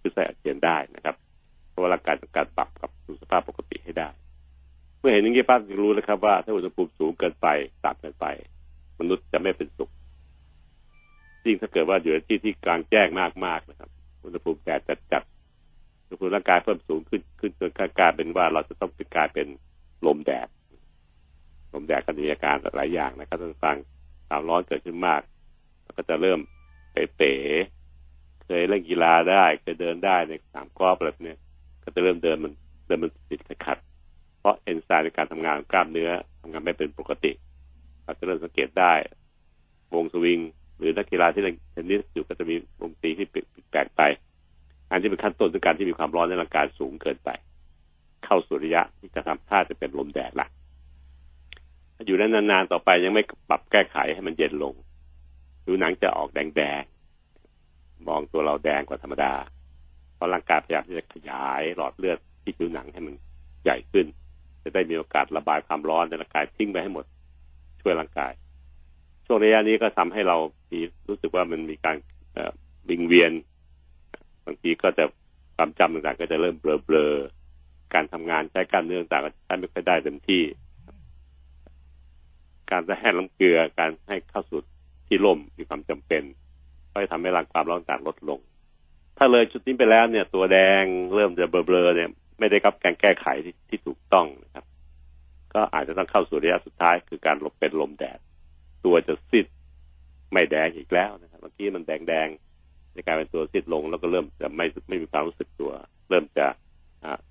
[0.00, 1.16] คือใส่อาเจียนได้นะครับ
[1.70, 4.08] เพราะว่าร่างกายต้องการปรับกับสู่สภาพปกติให้ได้
[4.98, 7.46] เมื่อเห็นอย่างนี้ป้าจะรู้แล้วครับว่าถ้าอุณหภูมิสูงเกินไป
[7.84, 8.26] ต่ำเกินไป
[9.00, 9.90] มนุษย์จะไม่เป็นสุข
[11.44, 13.08] ยิ่งถ้าเกิดว่าอยู่ในที่ที่กลางแจ้ง
[13.44, 13.90] มากๆนะครับ
[14.24, 14.80] อุณหภูมิแดด
[15.12, 19.46] จัดๆอุณหภูมิร่างกายเพิ่มสูงขึ้นขึ้นจนกลายเป็นว่าเราจะต้องเป็นกลายเป็น
[20.06, 20.48] ลมแดด
[21.74, 23.76] ลมแดดก็มีอาการหลายอย่างนะครับท่านฟัง
[24.28, 25.20] ความร้อนเกิดขึ้นมาก
[25.96, 26.40] ก็จะเริ่ม
[26.92, 27.32] เป๋
[28.44, 31.34] เคยเล่นกีฬาได้เคยเดินได้ในสามกอล์ฟแบบนี้
[31.82, 32.52] ก็จะเริ่มเดินมัน
[32.86, 33.78] เดินมันติดขัด
[34.40, 37.32] เพราะเอนไซม์ในการทำงานกล้ามเนื้อทำงานไม่เป็นปกติ
[38.04, 38.92] เราจะเริ่มสังเกตได้
[39.94, 40.40] วงสวิง
[40.78, 43.26] หรือนักกีฬาที่เล่นเทนนิสอยู่ก็จะมีวงตีที่
[43.70, 44.02] แปลกไป
[44.90, 47.30] อันที่เป็นขั้นต้นของการที่มีความร้อนในร่างกายสูงเกินไป
[48.24, 50.46] เข้าสู่ระยะที่จะทำท่าจะเป็นลมแดดละ
[52.06, 54.74] อยู่ได้นานๆต่อไปยังไม่ปรับแก้ไขให้มันเย็นลง
[55.64, 56.82] ผิวหนังจะออกแดง
[58.08, 59.32] มองตัวเราแดงกว่าธรรมดา
[60.14, 63.14] เพราะร่างกายพยายามที่จะขยายหลอดเลือดที่ผิวหนังให้มัน
[63.64, 64.06] ใหญ่ขึ้น
[64.62, 67.04] จะได้มีโอกาสระบายความร้อนในร่างกายทิ้งไปให้หมด
[67.80, 68.32] ช่วยร่างกาย
[69.26, 70.36] ช่วงระยะนี้ก็ทำให้เรา
[70.70, 71.96] มีรู้สึกว่ามันมีการ
[72.88, 73.32] วิงเวียน
[74.44, 75.04] บางทีก็จะ
[75.56, 80.42] ความจำต่างๆก็จะเริ่มเบลอๆการทำงานใช้กล้ามเนื้อต่างๆก็ใช้ไม่ค่อยได้เต็มที่
[82.70, 84.60] การจะให้น้ำเกลือการให้เข้าสู่
[85.06, 86.22] ที่ร่มมีความจำเป็น
[86.92, 88.40] ก็จะทำให้ร่างความร้อนต่างลดลง
[89.18, 94.64] ถ้าเลยจุดนี้ไปแล้วเนี่ย ตัวแดงเริ่มจะเบลอๆเนี่ย ไม่ได้รับการแก้ไขที่ที่ถูกต้องนะครับ
[95.54, 98.18] ก็อาจจะต้องเข้าสู่ระยะสุดท้ายคือการลบเป็นลมแดด
[98.84, 99.46] ตัวจะซีด
[100.32, 105.72] ไม่แดงอีกแล้วนะครับเมื่อกี้มันแดงๆในการเป็นตัวซีดลง แล้วก็เริ่มจะไม่ไม่มีความรู้สึกตัว
[106.10, 106.46] เริ่มจะ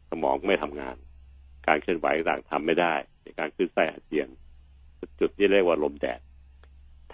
[0.09, 0.95] สมองไม่ทำงาน
[1.67, 2.93] การเคลื่อนไหวต่างทำไม่ได้
[3.23, 4.27] ในการขึ้นไส้อาเจียน
[5.19, 6.19] จุดที่เรียกว่าลมแดด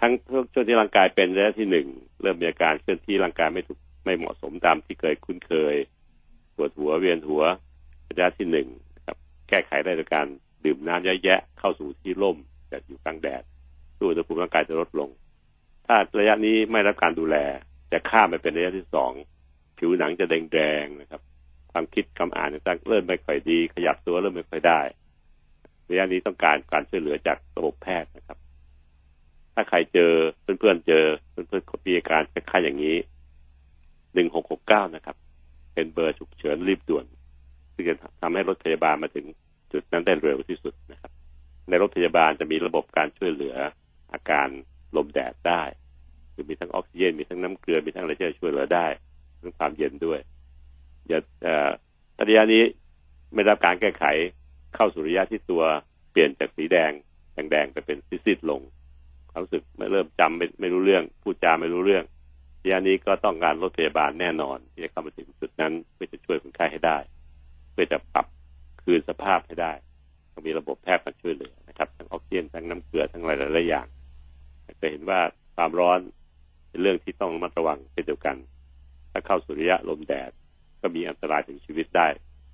[0.00, 0.12] ทั้ง
[0.52, 1.86] ช่วงที่ร่างกายเป็นระยะที่หนึ่ง
[2.20, 5.74] เริ่มมีอาการเคลื่อนที่ร่างกายไม่ถูกไม่เหมาะสมตามที่เคยคุ้นเคย
[6.56, 7.42] ปวดหัวเวียนหัว
[8.08, 8.68] ระยะที่หนึ่ง
[9.06, 9.16] ครับ
[9.48, 10.26] แก้ไขได้โดยการ
[10.64, 12.36] ดื่มน้ำเยอะแยะเข้าสู่ที่ร่ม
[12.68, 13.42] แต่อยู่กลางแดด
[13.98, 15.10] ดูอุณหภูมิร่างกายจะลดลง
[15.86, 17.36] ถ้าระยะนี้ไม่รับการดูแล
[17.92, 19.12] จะข้ามไปเป็นระยะที่สอง
[19.78, 21.20] ผิวหนังจะแดงๆนะครับ
[21.72, 24.80] ความคิดคำอ่านต่างเริ่มไม่ค่อยดี ขยับตัวเริ่มไม่ค่อยได้
[25.90, 28.38] ระยะนี้ต้องการการช่วยเหลือจากระบบแพทย์นะครับ
[29.60, 32.96] ถ้าใครเจอเพื่อนๆเจอเพื่อนๆมีอาการคล้ายๆอย่างนี้
[34.14, 35.16] หนึ่งหกหกเก้านะครับ
[35.74, 37.04] เป็นเบอร์ฉุกเฉินรีบด่วน
[37.74, 39.26] ที่งจะทำให้รถพยาบาลมาถึง
[39.72, 41.12] จุดนั้นได้เร็วที่สุดนะครับ
[41.68, 43.56] ในรถพยาบาลจะมีระบบการช่วยเหลือ
[44.12, 44.48] อาการ
[44.96, 45.62] ลมแดดได้
[46.32, 48.86] คือมีทั้งออกซิเจนมีทั้งน้ำเกลือมีทั้งอะไรที่จะช่วยเหลือได้
[49.38, 50.20] เรื่องความเย็นด้วย
[51.08, 51.20] อย่า
[52.28, 52.62] ระยะนี้
[53.34, 54.04] ไม่รับการแก้ไข
[54.74, 55.62] เข้าสู่ระยะที่ตัว
[56.10, 56.92] เปลี่ยนจากสีแดง
[57.50, 58.60] แดงๆไปเป็นซีดๆลง
[59.30, 62.04] ความรู้สึกไม่เริ่มจำไม่ไม่รู้เรื่อง พูดจาไม่รู้เรื่อง
[62.62, 66.98] ระยะนี้ก็ต้องการรถพยาบาลแน่นอน ที่จะเข้ามาถึงจุดนั้นเพื่อจะช่วยคนไข้ให้ได้
[67.72, 68.26] เพื่อจะปรับ
[68.82, 69.72] คืนสภาพให้ได้
[70.32, 73.86] ต้องมีระบบแพทย์มาช่วยเหลือนะครับทั้งออกซิเจนทั้งน้ำเกลือทั้งหลายหลายอย่าง
[74.80, 75.20] จะเห็นว่า
[75.56, 76.00] ความร้อน
[76.68, 78.36] เป็นเรื่องที่ต้องระมัดระวังเช่นเดียวกัน
[79.12, 80.30] ถ้าเข้าสู่ระยะลมแดด
[80.80, 82.06] ก็มีอันตรายถึงชีวิตได้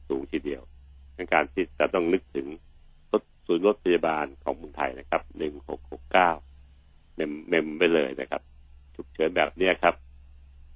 [0.09, 0.63] สูงทีเดียว
[1.17, 2.47] ในการที่จะต้องนึกถึง
[3.13, 6.31] รถศูนย์รถพยาบาลของเมืองไทยนะครับหนึ่งหกหกเก้า
[7.15, 8.43] เมมเมมไปเลยนะครับ
[8.95, 9.95] ฉุกเฉินแบบเนี้ยครับ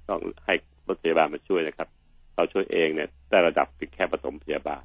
[0.09, 0.53] ต้องให้
[0.87, 1.87] รถพยาบาลมาช่วยนะครับ
[2.35, 4.83] เราช่วยเองเนี่ยได้ระดับเพียงแค่ปฐมพยาบาล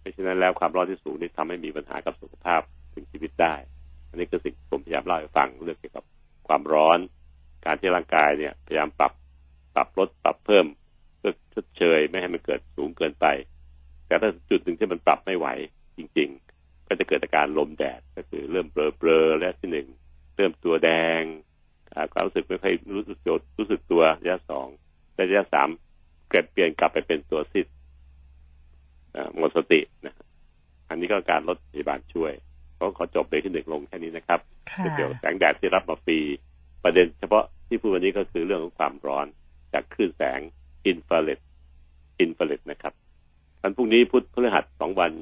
[0.00, 2.60] เพราะฉะนั้นแล้วความร้อนที่สูงนี่ทำให้มีปัญหากับสุขภาพ
[2.94, 3.54] ถึงชีวิตได้
[4.08, 6.04] อันนี้คือสิ่งผมพยายามเล่าให้ฟังเรื่องเกี่ยวกับ
[6.48, 6.98] ความร้อน
[7.64, 9.12] การที่ร่างกายเนี่ย พยายามปรับ
[9.74, 10.66] ปรับลดปรับเพิ่ม
[11.18, 13.26] เพื่อชดเชยไม่ให้มันเกิดสูงเกินไป
[14.06, 15.46] แต่ถ้าจุดหนึ่งที่มันปรับไม่ไหว
[15.96, 19.88] จริง ๆ ก็จะเกิดอาการลมแดดก็คือเริ่มเบลอๆและที่หนึ่ง
[20.34, 21.20] เริ่มตัวแดง
[22.12, 24.66] ความรู้สึกไม่ค่อยรู้สึกโจดรู้สึกตัวระยะสอง
[25.18, 25.68] ระยะสาม
[26.30, 27.66] เกิดเปลี่ยนกลับไปเป็นตัวซิด
[29.36, 30.14] หมดสตินะ
[30.88, 32.32] อันนี้ก็การลดพยาบาลช่วย
[32.76, 34.40] เขาขอจบเลยที่หนึ่งลงแค่นี้นะครับ
[34.96, 36.18] เกี่ยวกับแสงแดดที่รับมาฟรี
[36.84, 39.26] ประเด็นเฉพาะที่พูดวันนี้ก็คือเรื่องของความร้อน
[39.72, 40.40] จากคลื่นแสง
[40.86, 41.38] อินฟราเรด
[42.20, 42.92] อินฟราเรดนะครับ
[43.62, 45.12] วันพรุ่งนี้พุธพฤหัสสองวัน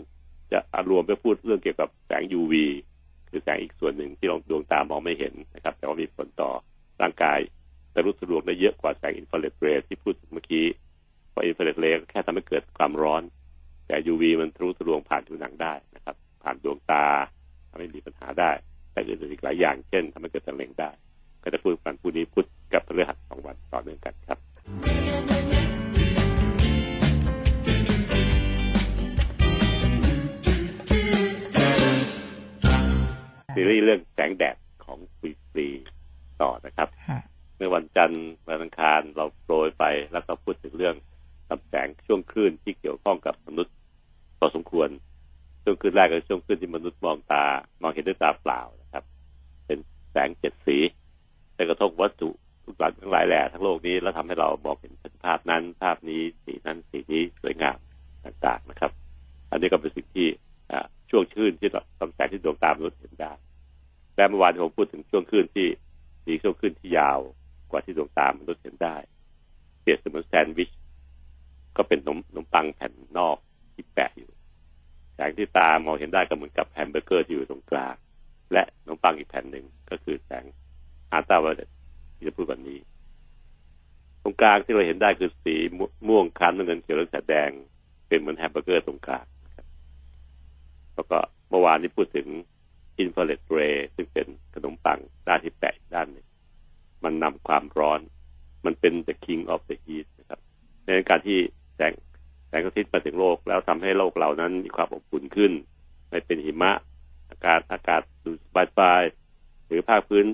[0.53, 0.59] จะ
[0.91, 2.55] รวมไปพูดเรื่องเกี่ยวกับแสง UV
[3.33, 6.51] คือแสงอีกส่วนหนึ่งที่เราดวงตามองไม่เห็นนะครับ แต่ว่ามีผลต่อ
[7.03, 7.39] ร่างกาย
[7.93, 10.67] แต่รู้สะดวกได้เยอะกว่าแสงอินฟราเรดเรย์ที่พูดเมื่อกี้
[11.31, 13.23] เพราะอินฟราเรดเรย์แค่ทำให้เกิดความร้อน
[13.87, 17.05] แต่ UV มันทะลุทะลวงผ่านผิวหนังได้นะครับ ผ่านดวงตา
[17.71, 18.51] ทำให้มีปัญหาได้
[18.93, 20.91] แต่อื่นๆอีกหลายอย่างเช่นทำให้เกิดมะเร็งได้
[21.43, 25.32] ก็จะพูดกันพูดนี้พุธกับพฤหัสสองวันต่อเนื่องกันครับ
[33.65, 35.69] ซีรีส์เรื่องแสงแดดของฟรีฟรี
[36.43, 36.89] ต่อนะครับ
[37.57, 40.97] เมื่อวันจันทร์วันอังคารเราโปรยไปแล้วก็พูดถึงเรื่อง
[41.51, 43.75] ลำแสงช่วงคลื่นที่เกี่ยวข้องกับมนุษย์
[44.39, 44.89] พอสมควร
[45.63, 47.45] ช่วงคลื่นแรกก็ช่วงคลื่นที่มนุษย์มองตา
[47.83, 49.05] มองเห็นด้วยตาเปล่านะครับ
[49.67, 49.79] เป็น
[50.11, 50.79] แสงเจ็ดสี
[51.55, 52.31] ไปกระทบวัตถุ
[52.65, 54.93] ทุกหลังทั้งหลายแหล่ทั้งโลกนี้แล้วทำให้เราบอกเห็น
[55.25, 57.79] ภาพนั้น ภาพนี้สีนั้นสีนี้สวยงาม
[58.25, 58.93] ต่างๆนะครับ
[59.51, 60.29] อันนี้ก็เป็นสิ่งที่
[61.11, 61.69] ช่วงคลื่นที่
[62.01, 63.33] ลำแสงที่ดวงตามนุษย์เห็นได้
[64.17, 65.69] และเมื่อวานผมพูดถึงช่วงคลื่นที่
[66.27, 67.19] มีช่วงคลื่นที่ยาว
[67.71, 68.97] กว่าที่ดวงตามนุษย์เห็นได้
[69.81, 70.71] เปรียบเสมือนแซนด์วิช
[71.77, 73.37] ก็เป็นขนมขนมปังแผ่นนอก
[73.75, 74.31] ที่แปะอยู่
[75.15, 77.95] แสงที่ตามองเห็นได้ก็เหมือนกับแฮมเบอร์เกอร์ที่อยู่ตรงกลาง
[78.53, 80.45] และขนมปังอีกแผ่นหนึ่งก็คือแสง
[81.13, 81.69] อัลตราไวโอเลต
[82.17, 82.79] ที่จะพูดแบบนี้
[84.23, 85.55] ตรงกลางที่เราเห็นได้คือสี
[86.09, 87.51] ม่วงครามน้ำเงินเขียวและแดง
[88.09, 89.27] เป็นเหมือนแฮมเบอร์เกอร์ตรงกลาง
[90.95, 92.27] แล้วก็เมื่อวานนี้พูดถึง
[92.99, 96.27] infrared ray ซึ่งเป็นขนมปังด้านที่แปะด้านหนึ่ง
[97.05, 98.01] มันนำความร้อน
[98.65, 100.41] มันเป็น the king of the heat นะครับ
[100.85, 101.39] ในการที่
[101.77, 101.93] แสง
[102.49, 105.53] แสงอาทิตย์มาถึงโลก แล้วทำให้โลกเรานั้นมีความอบอุ่นขึ้น
[106.09, 106.73] ไม่เป็นหิมะ
[107.31, 108.31] อากาศอากาศดู
[108.69, 110.27] สบายๆหรือภาคพื้น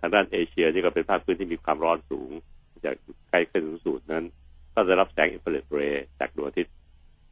[0.00, 2.30] ทางด้านเอเชียนี่ก็เป็นภาคพื้นที่มีความร้อนสูง
[2.84, 2.94] จาก
[3.28, 4.24] ใกล้เส้นศูนย์สูตรนั้น
[4.74, 6.74] ก็จะรับแสง infrared ray จากดวงอาทิตย์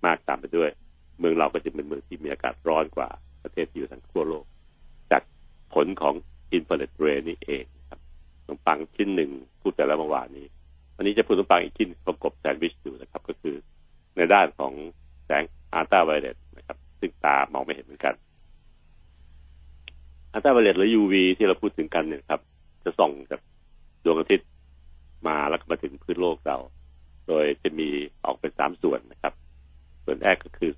[0.04, 0.70] มากตามไปด้วย
[1.18, 3.08] เมืองเราก็จะเป็นเมืองที่มีอากาศร้อนกว่า
[3.42, 4.44] ประเทศที่อยู่ทางขั้วโลก
[5.74, 6.14] ผลของ
[6.52, 8.00] infrared ray นี่เองครับ
[8.42, 10.46] ขนมปังชิ้นหนึ่งพูดไปแล้วเมื่อวานนี้
[10.96, 13.56] วันนี้จะพูดขนมปังอีกชิ้นประกบแซนด์วิชอยู่นะครับ ก็คือ
[14.16, 14.72] ในด้านของ
[15.24, 18.14] แสงอัลตราไวโอเลตนะครับ ซึ่งตามองไม่เห็นเหมือนกัน
[20.32, 22.40] อัลตราไวโอเลตหรือ UV ที่เราพูดถึงกันเนี่ยครับ
[22.84, 23.40] จะส่องจาก
[24.04, 24.48] ดวงอาทิตย์
[25.28, 26.58] มาแล้วก็มาถึงพื้นโลกเรา
[27.28, 27.88] โดยจะมี
[28.24, 29.34] ออกเป็นสามส่วนนะครับ
[30.04, 30.72] ส่วนแรกก็คือ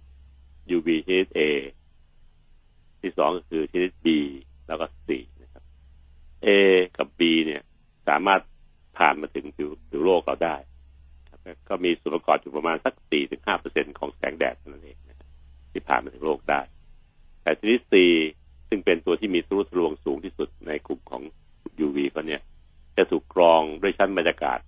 [0.76, 1.40] UV ชนิด A
[3.00, 4.06] ที่สองก็คือชนิด B
[4.66, 5.08] แล้วก็ C
[5.42, 5.64] นะครับ
[6.46, 6.48] A
[6.96, 7.62] กับ B เนี่ย
[8.08, 8.40] สามารถ
[8.98, 10.56] ผ่านมาถึงผิวผิวโลกเราได้
[11.68, 15.28] ก็มีส่วนประกอบอยู่ประมาณสักสี่ถึงห้าเปอร์เซ็นของแสงแดดนั่นเองนะครับ
[15.72, 16.60] ที่ผ่านมาถึงโลกได้
[17.42, 17.92] แต่ชนิด C
[18.68, 21.22] ซึ่งเป็นตัวที่มีทะลุทะลวงสูงที่สุดในกลุ่มของ
[21.84, 22.42] UV ก็เนี่ย
[22.96, 24.58] จะถูกกรองด้วยชั้นบรรยากาศ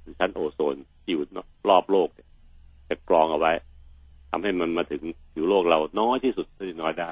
[0.00, 1.24] หรือชั้นโอโซนที่อยู่
[1.68, 2.28] รอบโลกเนี่ย
[2.88, 3.52] จะกรองเอาไว้
[4.30, 7.10] ทำให้มันมาถึงผิวโลกเราน้อยที่สุดที่น้อยได้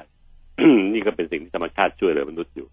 [0.93, 2.69] นี่ก็เป็นสิ่งที่ธรรมชาติช่วยเหลือมนุษย์อยู่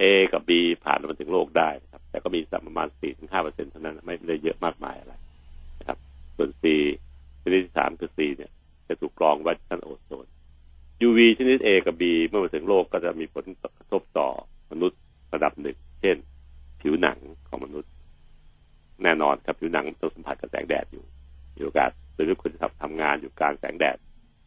[0.00, 0.50] A กับ B
[0.84, 5.14] ผ่านมาถึงโลกได้นะครับ แต่ก็มีสักประมาณสี่ถึงห้าเปอร์เซ็นเท่านั้น ไม่ได้เยอะมากมายอะไร
[5.78, 5.98] นะครับ
[6.36, 6.64] ส่วน C
[7.42, 8.50] ชนิดที่สามคือ C เนี่ย
[8.88, 10.26] จะถูกกรองไว้ชั้นโอโซน
[11.06, 13.44] UV ชนิด A กับ B เมื่อมาถึงโลกก็จะมีผล
[13.78, 14.28] กระทบต่อ
[14.70, 15.00] มนุษย์
[15.34, 16.16] ระดับหนึ่ง เช่น
[16.80, 17.90] ผิวหนังของมนุษย์
[19.02, 21.04] แน่นอนครับผิวหนังต้องสัมผัสกับแสงแดดอยู่
[21.56, 23.96] มีโอกาสหรือคุณทำทำงานอยู่กลางแสงแดด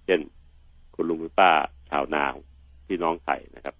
[0.05, 0.19] เช่น
[0.95, 1.51] คุณลุงคุณป้า
[1.93, 2.25] ชาวนา
[2.87, 3.75] พี่น้องไทยนะครับ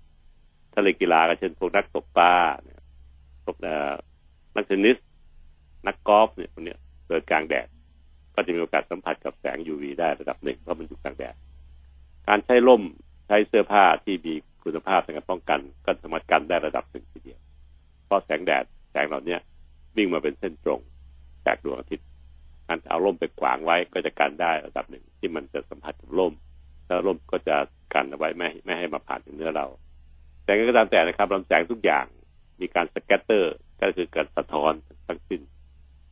[0.74, 2.80] ถ้าเล่นกีฬาก็เช่นพวกนักตกปลาเนี่ย
[3.44, 3.58] พวก
[4.56, 4.98] นักเทนนิส
[5.88, 7.68] นักกอล์ฟเนี่ยพวกเนี้ยเกิดกลางแดด
[8.36, 11.36] ก็จะมีโอกาสสัมผัสกับแสง UV ได้ระดับหนึ่งเพราะมันอยู่กลางแดด
[12.28, 12.82] การใช้ร่ม
[13.28, 17.40] ใช้เสื้อผ้าที่มีคุณภาพในการป้องกันก็สามารถกันได้ระดับหนึ่งทีเดียว
[18.06, 19.38] เพราะแสงแดดแสงเหล่านี้
[19.98, 20.80] วิ่งมาเป็นเส้นตรง
[21.46, 22.08] จากดวงอาทิตย์
[22.68, 26.34] การเอาร่มไปขวางไว้ก็จะกันได้ระดับหนึ่งที่มันจะสัมผัสกับร่ม
[26.94, 27.56] แล้วร่มก็จะ
[27.94, 29.66] กันเอาไว้ไม่ไม่ให้มาผ่านถึงเนื้อเรา
[30.44, 32.06] แต่ก็ตามแต่นะครับลำแสงทุกอย่าง
[32.62, 34.74] มีการสแกตเตอร์ ก็คือการสะท้อน
[35.08, 35.42] ทั้งสิ้น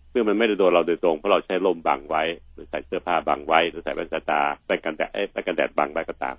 [0.10, 6.36] เมื่อมันไม่ได้โดนเราโดยตรงเพราะเราใช้ร่มบังไว้ หรือใส่เสื้อผ้าบังไว้ หรือใส่แว่นตาแว่นกันแดดแว่นกันแดดบังไว้ก็ตาม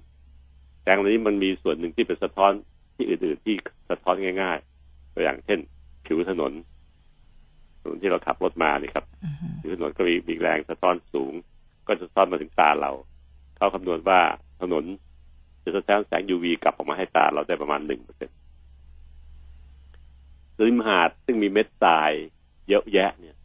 [0.82, 2.52] แสงนี้มันมีส่วนหนึ่งที่เป็นสะท้อน
[2.96, 3.54] ที่อื่นๆที่
[3.90, 5.58] สะท้อนง่ายๆตัวอย่างเช่น
[6.06, 6.52] ผิวถนน
[7.80, 9.04] ถนนที่เราขับรถมานี่ครับ
[9.60, 11.32] ผิวถนนก็มีมีแรงสะท้อนสูง
[11.86, 12.92] ก็จะสะท้อนมาถึงตาเรา
[13.62, 14.20] เขาคำนวณว่า
[14.60, 14.84] ถนน
[15.64, 18.36] จะสะท้อนแสง UV กลับออกมาให้ตาเราได้ประมาณหนึ่งเปอร์เซ็นต์
[20.66, 22.10] ริมหาดซึ่งมีเม็ดทราย
[22.68, 23.36] เยอะแยะเนี่ย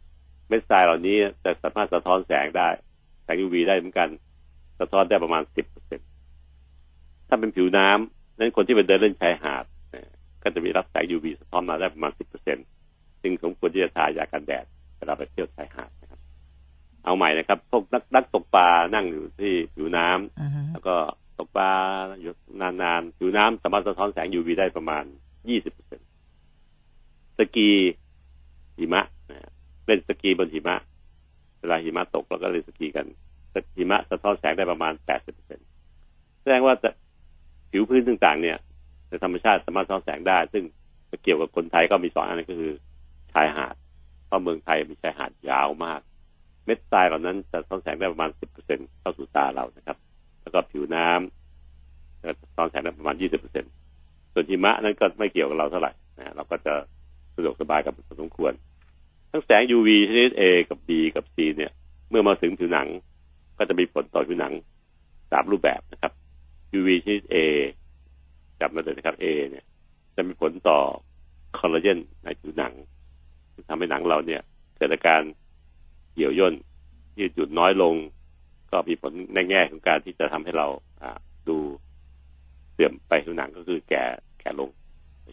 [0.48, 2.68] เม็ดทรายเหล่านี้จะสามารถสะท้อนแสงได้
[3.24, 4.08] แสง UV ได้เหมือนกัน
[4.80, 6.06] สะท้อนได้ประมาณสิบเปอร์เซ็นต์
[7.28, 9.64] ถ้าเป็นผิวน้ำนั้นคนที่ไปเดินเล่นชายหาด
[10.42, 12.66] ก็จะมีรับแสง UV สะท้อนมาได้ประมาณสิบเปอร์เซ็นต์
[13.22, 14.64] ซึ่งสมควรที่จะทายากันแดด
[14.96, 15.90] เวลาไปเที่ยวชายหาด
[17.08, 20.94] เอาใหม่นะครับ พวกนักนักตกปลานั่งอยู่ที่ผิวน้ำแล้วก็
[21.38, 21.70] ตกปลา
[22.20, 25.04] อยู่นานๆผิวน้ำสามารถสะท้อนแสง UV ได้ประมาณ
[25.48, 26.00] ยี่สิบเปอร์เซ็น
[27.38, 27.70] สกี
[28.78, 29.02] หิมะ
[29.86, 30.76] เล่นสกีบนหิมะ
[31.60, 33.06] เวลาหิมะตกเราก็เล่นสกีกัน
[33.76, 35.60] หิมะสะท้อนแสงได้ประมาณแปดสิบเปอร์เซ็น
[36.42, 36.74] แสดงว่า
[37.70, 38.58] ผิวพื้นต่างๆ เนี่ย
[39.08, 40.64] ในธรรมชาติสามารถสะท้อนแสงได้ ซึ่ง
[41.22, 42.72] เกี่ยวกับคนไทยก็มีสองอันก็คือ
[43.32, 43.74] ชายหาด
[44.26, 46.00] เพราะเมืองไทยมีชายหาดยาวมาก
[46.68, 49.96] เม็ดทรายเหล่านั้นจะสะท้อนแสงได้ประมาณสิบเปอร์เซ็นเข้าสู่ตาเรานะครับ
[50.42, 53.64] แล้วก็ผิวน้ำจะสะท้อนแสงได้ประมาณยี่สิบเปอร์เซ็น
[54.32, 56.74] ส่วนหิมะนั้นก็ไม่เกี่ยวกับเราเท่าไหร่นะเราก็จะ
[57.34, 58.52] สะดวกสบายกับสมควร
[59.30, 61.72] ทั้งแสง UV ชนิด A กับ B กับ C เนี่ย
[62.10, 62.88] เมื่อมาถึงผิวหนัง
[63.58, 64.52] ก็จะมีผลต่อผิวหนัง
[65.32, 66.12] สามรูปแบบนะครับ
[66.78, 67.36] UV ชนิด A
[68.60, 69.64] จำมาเลยนะครับ A เนี่ย
[70.16, 70.78] จะมีผลต่อ
[71.58, 72.72] คอลลาเจนในผิวหนัง
[73.68, 74.40] ทำให้หนังเราเนี่ย
[74.76, 75.22] เกิดอาการ
[76.18, 76.54] เหี่ยวย่น
[77.18, 77.94] ยืดหยุ่นน้อยลง
[78.70, 80.66] ก็มีผลในแง่ของการที่จะทำให้เรา
[81.48, 81.58] ดู
[82.72, 84.04] เสื่อมไปผิวหนังก็คือแก่
[84.40, 84.70] แก่ลง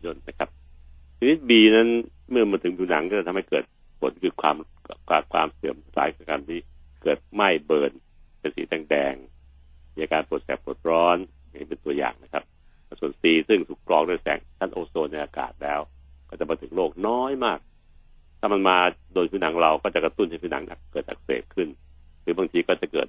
[0.06, 0.50] ย่นนะครับ
[1.18, 1.90] ชนิด B นั้น
[2.32, 3.64] เมื่อมาถึงผิวหนังก็จะทำให้เกิด
[4.02, 4.56] ผลคือความ
[5.34, 6.60] ความเสื่อมสลายของการที่
[7.02, 7.92] เกิดไหม้เบิร์น
[8.40, 11.18] เป็นสีแดงๆมีอาการปวดแสบปวดร้อน
[11.54, 12.44] นี่เป็นตัวอย่างนะครับ
[13.00, 15.80] ส่วน C ซึ่งถูกกรองด้วยแสงชั้นโอโซนในอากาศแล้ว
[16.30, 18.78] ก็จะมาถึงโลกน้อยมากามันมา
[19.14, 21.68] โดนผิวหนังเราก็จะกระตุ้นให้ผิวหนังเกิดอักเสบขึ้น
[22.22, 23.08] หรือบางทีก็จะเกิด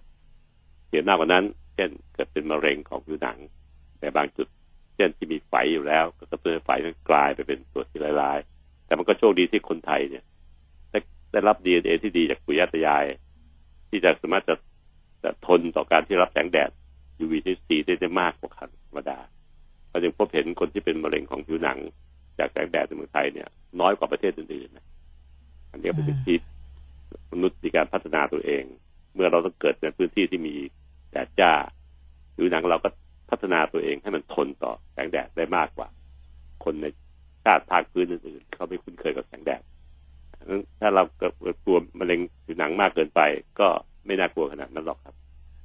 [0.89, 1.45] เสียหน้ากว่านั้น
[1.75, 3.39] เช่นเกิดเป็นมะเร็งของผิวหนัง
[3.99, 4.49] แต่บางจุด
[4.95, 10.25] เช่นที่มีไฟอยู่แล้ว ก็กระตุ้นให้ไฟนั้นกลายไปเป็นตัวที่ลายๆแต่มันก็โชคดีที่คนไทยเนี่ย
[10.91, 10.99] ได้
[11.33, 13.05] ได้รับดีเอ็นเอที่ดีจากปู่ย่าตายาย
[13.89, 14.55] ที่จะสามารถจะ
[15.23, 16.71] จะทนต่อการที่รับแสงแดด
[17.23, 19.19] UV ที่สีได้ได้มากกว่าคันธรรมดา
[19.91, 21.79] เราจึงพบเห็นคนที่เป็นมะเร็งของผิวหนัง
[22.39, 23.49] จากแสงแดดในเมืองไทยเนี่ย
[23.81, 24.87] น้อยกว่าประเทศอื่นๆนะ
[25.77, 26.37] อันนี้เป็นสิ่งที่
[27.33, 28.65] มนุษย์มีการพัฒนาตัวเอง
[29.15, 30.55] เมื่อเราต้องเกิดในพื้นที่ที่มี
[31.11, 31.53] แดดจ้า
[32.37, 32.89] ผิวหนังเราก็
[33.31, 35.89] พัฒนาตัวเองให้มันทนต่อแสงแดดได้มากกว่า
[36.65, 36.87] คนใน
[37.45, 39.63] ชาติภาคพื้นอื่นๆเขาไม่คุ้นเคยกับแสงแดด
[40.81, 41.33] ถ้าเราเกิด
[41.65, 43.21] กลัวมะเร็งผิวหนังมากเกินไป
[43.61, 43.69] ก็
[44.07, 45.15] ไม่น่ากลัวขนาดนั้นหรอกครับ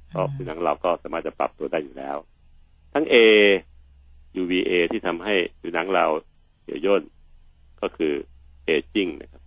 [0.08, 2.16] เพราะผิวหนังเราก็สามารถจะปรับตัวได้อยู่แล้ว
[2.92, 3.16] ทั้ง A
[4.40, 6.06] UVA ที่ทำให้ผิวหนังเรา
[6.62, 7.02] เหี่ยวย่น
[7.80, 8.12] ก็คือ
[8.64, 9.41] เอจิ้งนะครับ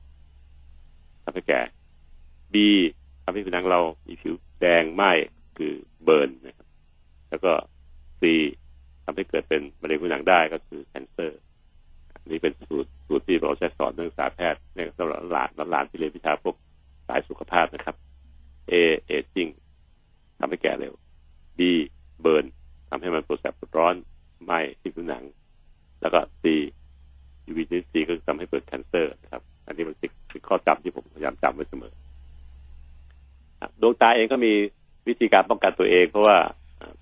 [1.26, 1.62] ทำให้แก่
[2.54, 2.56] B
[3.24, 5.12] ทำให้ผิวหนังเรามีผิวแดงไหม้
[5.58, 6.68] คือเบิร์นนะครับ
[7.30, 7.52] แล้วก็
[8.20, 8.22] C
[9.06, 11.40] ทำให้เกิดเป็นมะเร็งผิวหนังได้ก็คือ cancer
[12.30, 16.56] นี่เป็นสูตรสูตรที่เราใช้สอนนักศึกษาแพทย์ในสำหรับหลานหลานที่เรียนวิชาพวก
[17.08, 17.96] สายสุขภาพนะครับ
[18.72, 18.74] A
[19.06, 19.48] เอจิ้ง
[20.40, 20.94] ทำให้แก่เร็ว
[21.58, 21.60] B
[22.22, 22.46] เบิร์น
[22.90, 23.96] ทำให้มันปวดแสบปวดร้อน
[24.44, 25.24] ไหม้ที่ผิวหนัง
[26.02, 26.44] แล้วก็ C
[27.50, 30.08] UV ชนิด C ก็ทำให้เกิด cancer นะครับ อันนี้มันเป็
[30.40, 31.94] นข้อจำที่ผมพยายามจำไว้เสมอ
[33.82, 34.54] ดวงตาเองก็มี
[35.08, 36.38] วิธีการป้องกันตัวเอง เพราะว่า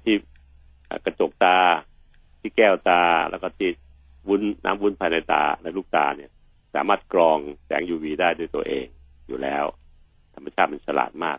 [0.04, 0.15] ที่
[1.06, 1.58] กระจกตา
[2.39, 3.69] ที่แก้วตาแล้วก็ที่
[4.28, 6.32] วุ้นน้ำวุ้นภายในตาในลูกตาเนี่ย
[6.76, 8.86] สามารถกรองแสง UV ได้ด้วยตัวเอง
[9.28, 9.65] อยู่แล้ว
[10.36, 11.38] ธรรมชาติมันฉลาดมาก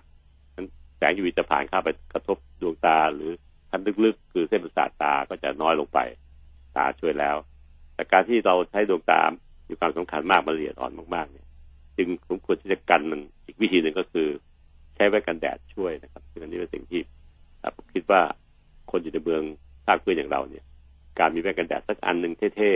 [0.54, 0.66] นั้น
[0.98, 3.30] แสง UV จะผ่านเข้าไปกระทบดวงตาหรือ
[3.70, 5.98] ทันลึกๆ คือเส้นประสาทตาก็จะน้อยลงไป
[6.76, 7.36] ตาช่วยแล้ว
[7.94, 9.20] แต่การที่เราใช้ดวงตา
[9.68, 11.46] มีความสำคัญมากมันละเอียดอ่อนมากๆเนี่ย
[11.96, 14.28] จึงสมควรที่จะกันมันอีกวิธีหนึ่งก็คือ
[14.94, 17.00] ใช้แว่นกันแดดช่วยนะครับซึ่งอันนี้เป็นสิ่งที่
[17.76, 18.20] ผมคิดว่า
[18.90, 19.42] คนอยู่ในเมือง
[19.86, 20.64] ภาคพื้นอย่างเราเนี่ย
[21.18, 22.72] การมีแว่นกันแดดสักอันหนึ่งเท่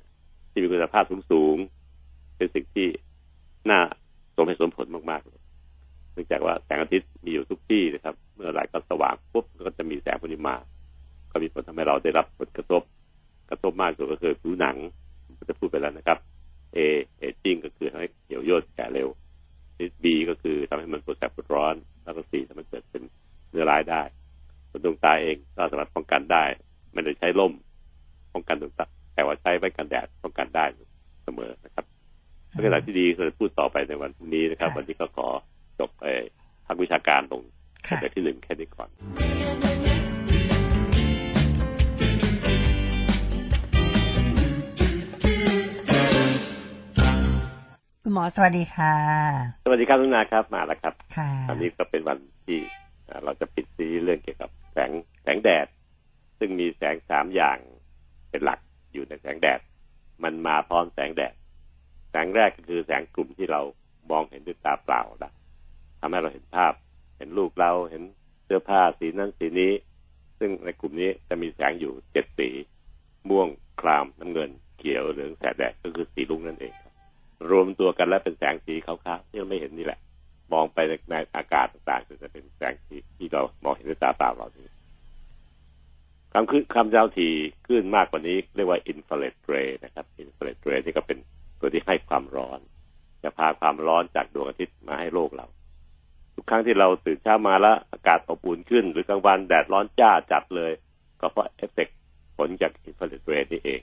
[0.00, 2.88] ๆที่มีคุณภาพสูงๆเป็นสิ่งที่
[3.70, 3.80] น่า
[4.36, 5.40] สมเหตุสมผลมากๆเลย
[6.12, 10.56] เนื่องจากว่าแสงอาทิตย์มีอยู่ทุกที่นะครับ เมื่อไหร่ก็สว่างปุ๊บก็จะมีแสงพวกนี้มา
[11.32, 12.82] ก็มีผลทำให้เราได้รับผลกระทบ
[13.50, 14.76] กระทบมากสุดก็คือผิวหนัง
[15.48, 16.18] จะพูดไปแล้วนะครับ
[16.76, 16.78] A
[17.18, 19.08] เอจิ้งก็คือทำให้เหี่ยวย่นแก่เร็ว
[20.02, 23.02] B ก็คือทำให้มันปวดแสบปวดร้อน แล้วก็ C ทำให้เกิดเป็น
[23.50, 24.02] เนื้อร้ายได้
[24.84, 26.44] ดวงตาเองก็สามารถป้องกันได้
[26.92, 27.52] ไม่ได้ใช้ล่ม
[28.34, 30.64] ป้องกันดวงตาแต่ว่าใช้ไว้กันแดดป้องกันได้
[31.24, 31.84] เสมอนะครับ
[32.48, 35.28] เพื่อที่ดีเราจะพูดต่อไปในวันพรุ่งนี้นะครับ วันนี้ก็ขอ
[35.78, 36.04] จบไป
[36.66, 37.42] ทางวิชาการตรง
[38.00, 38.88] แต่ที่หนึ่งแค่นี้ก่อน
[48.12, 48.94] คุณหมอสวัสดีค่ะ
[49.64, 52.58] สวัสดีครับทุกนาครับมาแล้วครับค่ะอันนี้ก็เป็นวันที่
[53.24, 54.90] เราจะปิดซีเรื่องเกี่ยวกับแสง
[55.22, 55.66] แสงแดด
[56.38, 57.58] ซึ่งมีแสงสามอย่าง
[58.30, 58.60] เป็นหลัก
[58.92, 59.60] อยู่ในแสงแดด
[60.22, 61.34] มันมาพร้อมแสงแดด
[62.10, 63.60] แสงแรกก็คือแสงกลุ่มที่เรา
[64.10, 65.30] มองเห็นด้วยตาเปล่าได้
[66.00, 66.72] ทำให้เราเห็นภาพ
[67.18, 68.02] เห็นรูปเราเห็น
[68.44, 69.72] เสื้อผ้าสีนั้นสีนี้
[70.38, 72.48] ซึ่งในกลุ่มนี้จะมีแสงอยู่เจ็ดสี
[73.28, 73.48] ม่วง
[73.80, 76.91] ครามน้ำเงิน เขียวเหลืองแสดแดดก็คือสีลุงนั่นเองครับ
[77.50, 80.00] รวมตัวกันแล้วเป็นแสงสีขาวๆที่เราไม่เห็นนี่แหละ
[80.52, 80.78] มองไป
[81.10, 84.66] ในอากาศต่างๆจะเป็นแสงสีที่เรามองเห็นด้วยตาเปล่าเรานี้
[86.32, 87.28] คำคือคำยาวที
[87.66, 91.18] ขึ้นมากกว่านี้ เรียกว่าอินฟราเรดเรนะครับอินฟราเรดเรย์นี่ก็เป็น
[91.60, 92.60] ตัวที่ให้ความร้อน
[93.22, 95.46] จะพาความร้อนจากดวงอาทิตย์มาให้โลกเรา
[96.34, 100.72] ทุกครั้งที่เราตื่นเช้ามาแล้วอากาศอบอุ่นขึ้น หรือกลางวันแดดร้อนจ้าจัดเลย
[101.20, 101.88] ก็เพราะเอฟเฟก
[102.36, 103.80] ผลจาก infrared ray นี่เอง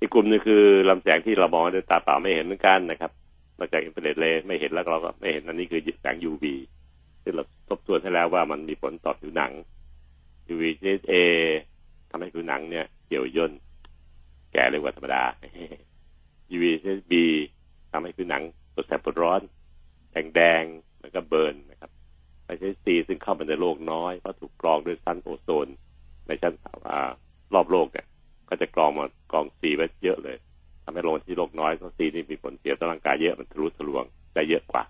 [0.00, 3.10] อีกกลุ่มนึงคือลำแสงที่เรามองด้วยตาเปล่าไม่เห็นเหมือนกันนะครับ
[3.58, 6.44] มาจาก infrared ray ไม่เห็นแล้วเราก็ไม่เห็นอันนี้คือแสง UV
[7.22, 9.52] ซึ่งเราทบทวนให้แล้วว่ามันมีผลต่อผิวหนัง
[10.52, 11.14] UV ชนิด A
[12.10, 13.52] ทำให้ผิวหนังเนี่ยเหี่ยวย่น
[14.52, 15.22] แก่เร็วกว่าธรรมดา
[16.54, 17.14] UV ชนิด B
[17.92, 18.42] ทำให้ผิวหนัง
[18.74, 19.40] ปวดแสบปวดร้อน
[20.12, 20.64] แดงแดง
[21.00, 21.90] แล้วก็ burn นะครับ
[22.44, 25.68] ไปชนิด C ซึ่งเข้ามาในโลกน้อยเพราะถูกกรองด้วยชั้นโอโซน
[26.26, 26.52] ในชั้น
[27.54, 28.06] รอบโลกเนี่ย
[28.48, 30.36] ก็จะกรองมากรอง C ไว้เยอะเลย
[30.84, 34.82] ทำให้ลงที่โลกน้อยเพราะ C นี่มีผลเสียต่อร่างกายเยอะมันทะลุทะลวงได้เยอะกว่า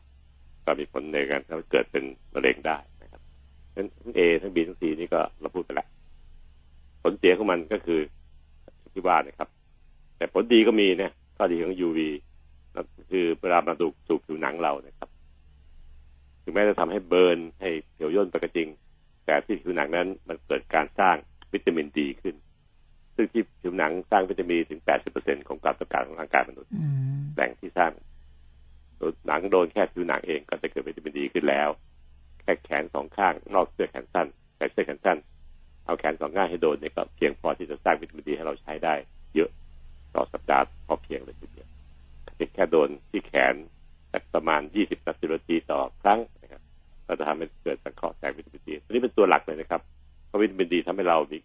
[0.65, 3.21] ก็มีผลในการทำให้เกิดเป็นมะเร็งได้นะครับ
[3.75, 5.89] ทั้ง A ทั้ง B ทั้ง C นี่ก็เราพูดไปแล้ว
[7.03, 8.01] ผลเสียของมันก็คือ
[8.93, 9.49] ที่ว่านะครับ
[10.17, 11.99] แต่ผลดีก็มีนะข้อดีของ UV
[12.75, 15.09] ก็คือเวลามาดูถูกผิวหนังเรานะครับ
[16.43, 18.69] ถึงแม้จะทำให้เบิร์นให้เหี่ยวย่นไปก็จริง
[19.25, 21.17] แต่ที่ผิวหนังนั้นมันเกิดการสร้าง
[21.53, 22.35] วิตามินดีขึ้น
[23.21, 24.81] ซึ่งที่ผิวหนังสร้างวิตามินถึง
[25.15, 26.71] 80%ของการต้องการของร่างกายมนุษย์
[27.35, 27.93] แหล่งที่สร้าง
[29.27, 31.69] หนังโดนแค่ผิวหนังเองก็จะเกิดวิตามินดีขึ้นแล้ว
[32.41, 34.27] แค่แขนสองข้าง นอกเสื้อแขนสั้น
[34.57, 35.19] ใส่เสื้อแขนสั้น
[35.85, 38.95] เอาแขนสองข้างให้โดนเนี่ยก็เพียงพอที่จะสร้างวิตามินดีให้เราใช้ได้
[39.35, 39.51] เยอะ
[40.15, 41.69] ต่อสัปดาห์พอเพียงเลยทีเดียว
[42.55, 43.55] แค่โดนที่แขน
[44.35, 46.63] ประมาณ 20นาทีต่อครั้งนะครับ
[47.07, 49.81] เราจะทำให้เกิดสังเคราะห์แสงวิตามินดีตัวนี้เป็นตัวหลักเลยนะครับ
[50.27, 51.39] เพราะวิตามินดีทำให้เรามี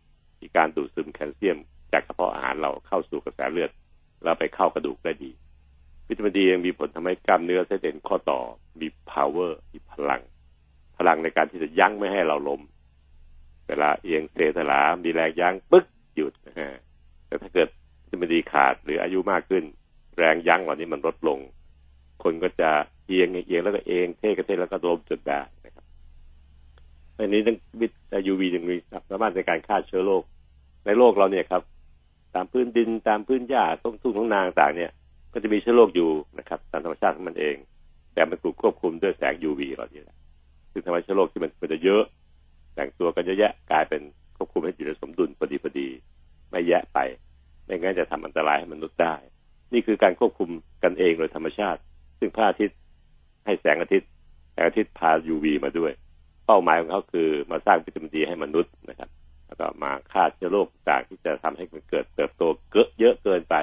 [0.44, 1.58] มีการดูดซึมแคลเซียม
[1.94, 3.72] จากกระเพาะอาหารเราเข้าสู่กระแสเลือด
[4.24, 5.32] เราไปเข้ากระดูกได้ดี
[6.08, 8.40] วิตามินดียังมีผลทำให้กล้ามเนื้อเส้นเอ็นข้อต่อ
[8.80, 10.22] มี power มีพลัง
[10.98, 12.62] พลังในการที่จะยั้งไม่ให้เราล้ม
[13.68, 16.70] เวลาเอียงเซสลามีแรงยั้งปึ๊กหยุดนะฮะ
[17.28, 17.70] แต่ถ้าเกิด
[18.04, 19.64] วิตามินดีขาดหรืออายุมากขึ้น
[20.18, 21.40] แรงยั้งเหล่านี้มันลดลง
[22.24, 22.70] คนก็จะ
[23.08, 25.86] เอียงเอียงแล้วก็เองเท่ก็เท่แล้วก็ล้มจนได้นะครับ
[27.18, 28.76] อันนี้ต้องวิตายูวียังมี
[29.10, 30.24] สามารถในการฆ่าเชื้อโรค
[30.86, 31.62] ในโลกเราเนี่ยครับ
[32.36, 34.92] ตามพื้นดินตามพื้นหญ้าต้นทุ่งท้องนาต่างเนี่ย
[35.34, 37.56] ก็จะมีเชื้อโรคอยู่นะครับตามธรรมชาติของมันเอง
[38.14, 40.18] แต่มันถูกควบคุมด้วยแสง UV เรานี่ยแหละ
[40.72, 42.04] ซึ่งทำให้เชื้อโรคที่มันมันจะเยอะ
[42.76, 44.02] แต่งตัวกันเยอะแยะกลายเป็น
[44.38, 45.88] ควบคุมให้อยู่ในสมดุลพอดีพอดี
[46.50, 47.00] ไม่แยะไป
[47.66, 49.16] ไม่งั้นจะทำอันตรายให้มนุษย์ได้
[49.74, 50.50] นี่คือการควบคุม
[50.84, 51.80] กันเองโดยธรรมชาติ
[52.20, 52.78] ซึ่งพระอาทิตย์
[53.46, 54.10] ให้แสงอาทิตย์
[54.52, 55.92] แสงอาทิตย์พา UV มาด้วย
[56.46, 59.10] เป้าหมายของเขาคือมาสร้างวิตามินดีให้มนุษย์นะครับ
[59.54, 63.56] แล้วก็มาฆ่าเชื้อโรคต่างที่จะทำให้มันเกิดเติบโตเกอะเยอะเกินไป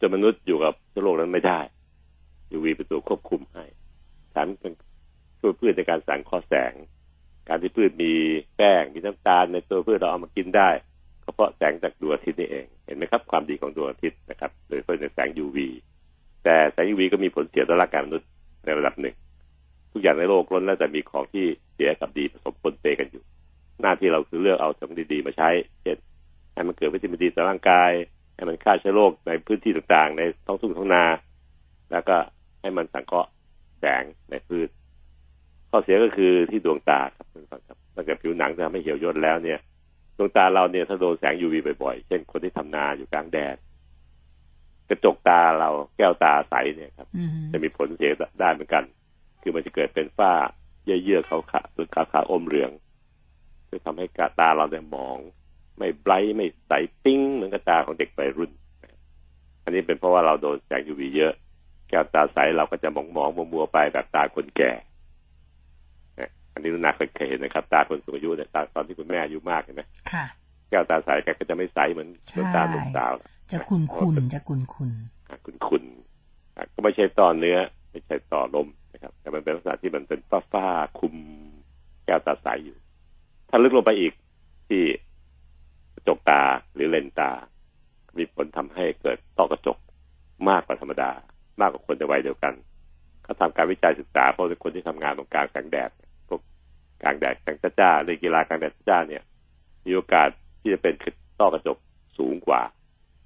[0.00, 1.60] จนมนุษย์อยู่กับเชื้อโรคนั้นไม่ได้
[2.56, 3.64] UV เป็นตัวควบคุมให้
[4.30, 4.48] แถม
[5.40, 6.72] ช่วยพืชในการสั่งข้อแสง
[7.48, 8.12] การที่พืชมี
[8.56, 10.70] แป้งมีน้ำตาลในตัวพืชเราเอามากินได้
[11.24, 15.58] ก็เพราะแสงจากดวงอาทิตย์นี่เอง เห็นไหมครับ ความดีของดวงอาทิตย์นะครับ โดยเฉพาะในแสง UV
[16.44, 18.28] แต่แสง UV ก็มีผลเสียต่อร่างกายมนุษย์
[18.64, 19.14] ในระดับหนึ่ง
[19.92, 21.44] ทุกอย่างในโลกล้นแล้วแต่มีของที่
[21.74, 23.22] เสียกับดีผสมปนเปกันอยู่
[23.82, 25.50] หน้าที่เราคือเลือกเอาของดีๆมาใช้
[25.82, 25.98] เช่น
[26.54, 27.90] ให้มันเกิดวิตามินดีต่อร่างกาย
[28.34, 31.04] ให้มันฆ่าเชื้อโรคในพื้นที่ต่างๆ ในท้องทุ่งท้องนา
[31.92, 32.16] แล้วก็
[32.60, 33.30] ให้มันสังเคราะห์
[33.80, 34.68] แสงในพืช
[35.70, 39.58] ข้อเสียก็คือที่ดวงตาครับท่านฟังครับถ้าเกิดผิวหนังจะทำให้เหี่ยวย่นแล้วเนี่ย
[40.16, 43.56] ดวงตาเราเนี่ยถ้าโดนแสง UV บ่อยๆ เช่นคนที่ทำนาอยู่กลางแดด
[44.88, 47.08] กระจกตาเราแก้วตาใสเนี่ยครับ
[47.52, 48.84] จะมีผลเสียได้เหมือนกัน
[49.42, 50.32] คือมันจะเกิดเป็นฝ้า
[50.84, 52.70] เยื่อๆขาวๆหรือขาวๆอมเหลือง
[53.72, 55.16] จะทำให้กาตาเราเนี่ยมอง
[55.78, 56.72] ไม่ไบรท์ไม่ใส
[57.04, 58.50] ปิ้งเหมือนกับตาของเด็กวัยรุ่น
[59.64, 61.32] อันนี้เป็นเพราะว่าเราโดนแสง UV เยอะ
[61.88, 64.72] แก้วตาใสเราก็จะมองมองมัวๆไปแบบตาคนแก่
[66.52, 70.24] อันนี้นุนาเคยเห็นนะครับ ตาคนสูงอายุเนี่ยตาตอนที่คุณแม่อายุมากเห็นไหมค่ะ
[70.70, 73.12] แก้วตาใสแกก็จะไม่ใสเหมือนเหมือนตาหนุ่มสาว
[73.50, 74.90] จะขุนขุนจะขุนขุน
[75.44, 75.84] ขุนขุน
[76.74, 77.58] ก็ไม่ใช่ต่อเนื้อ
[77.90, 80.66] ไม่ใช่ต่อลมนะครับ แต่มันเป็นลักษณะที่มันเป็นฟ้าฟ้า
[81.00, 81.14] คุม
[82.06, 82.76] แก้วตาใสอยู่
[83.54, 84.12] ถ้าลึกลงไปอีก
[84.68, 84.82] ที่
[85.94, 86.42] กระจกตา
[86.74, 87.30] หรือเลนตา
[88.18, 89.78] มีผลทำให้เกิดต้อกระจก
[90.48, 91.10] มากกว่าธรรมดา
[91.60, 92.54] มากกว่าคนในวัยเดียวกัน
[93.24, 95.90] เขาทำการวิจัยศึกษาเพราะเป็นคนที่ทำงานตรงกลางแสงแดด
[96.28, 96.40] พวก
[97.02, 99.22] กลางแดดแสงจ้าเล่นกีฬากลางแดดจ้าเนี่ย
[99.86, 100.28] มีโอกาส
[100.60, 100.94] ที่จะเป็น
[101.40, 101.76] ต้อกระจก
[102.18, 102.62] สูงกว่า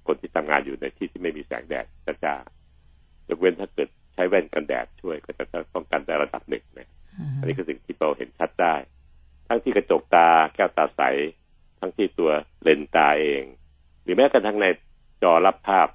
[0.07, 1.85] คนที่ทำงานอยู่ในที่ที่ไม่มีแสงแดด
[2.25, 2.35] จ้า
[3.29, 6.89] ยกเว้นถ้าเกิดใช้แว่นกันแดดช่วยก็จะป้องกันได้ระดับหนึ่งนะ
[7.39, 8.75] อันนี้คือสิ่งที่เราเห็นชัดได้
[9.47, 11.01] ทั้งที่กระจกตาแก้วตาใส
[11.79, 12.31] ทั้งที่ตัว
[12.63, 13.43] เลนตาเอง
[14.03, 14.65] หรือแม้กระทั่งใน
[15.23, 15.87] จอรับภาพ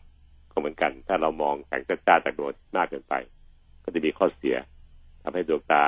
[0.52, 3.14] ก็เหมือนกัน ถ้าเรามองแสงจ้าจากดวงมากเกินไป
[3.82, 4.56] ก็จะมีข้อเสีย
[5.22, 5.84] ทำให้ดวงตา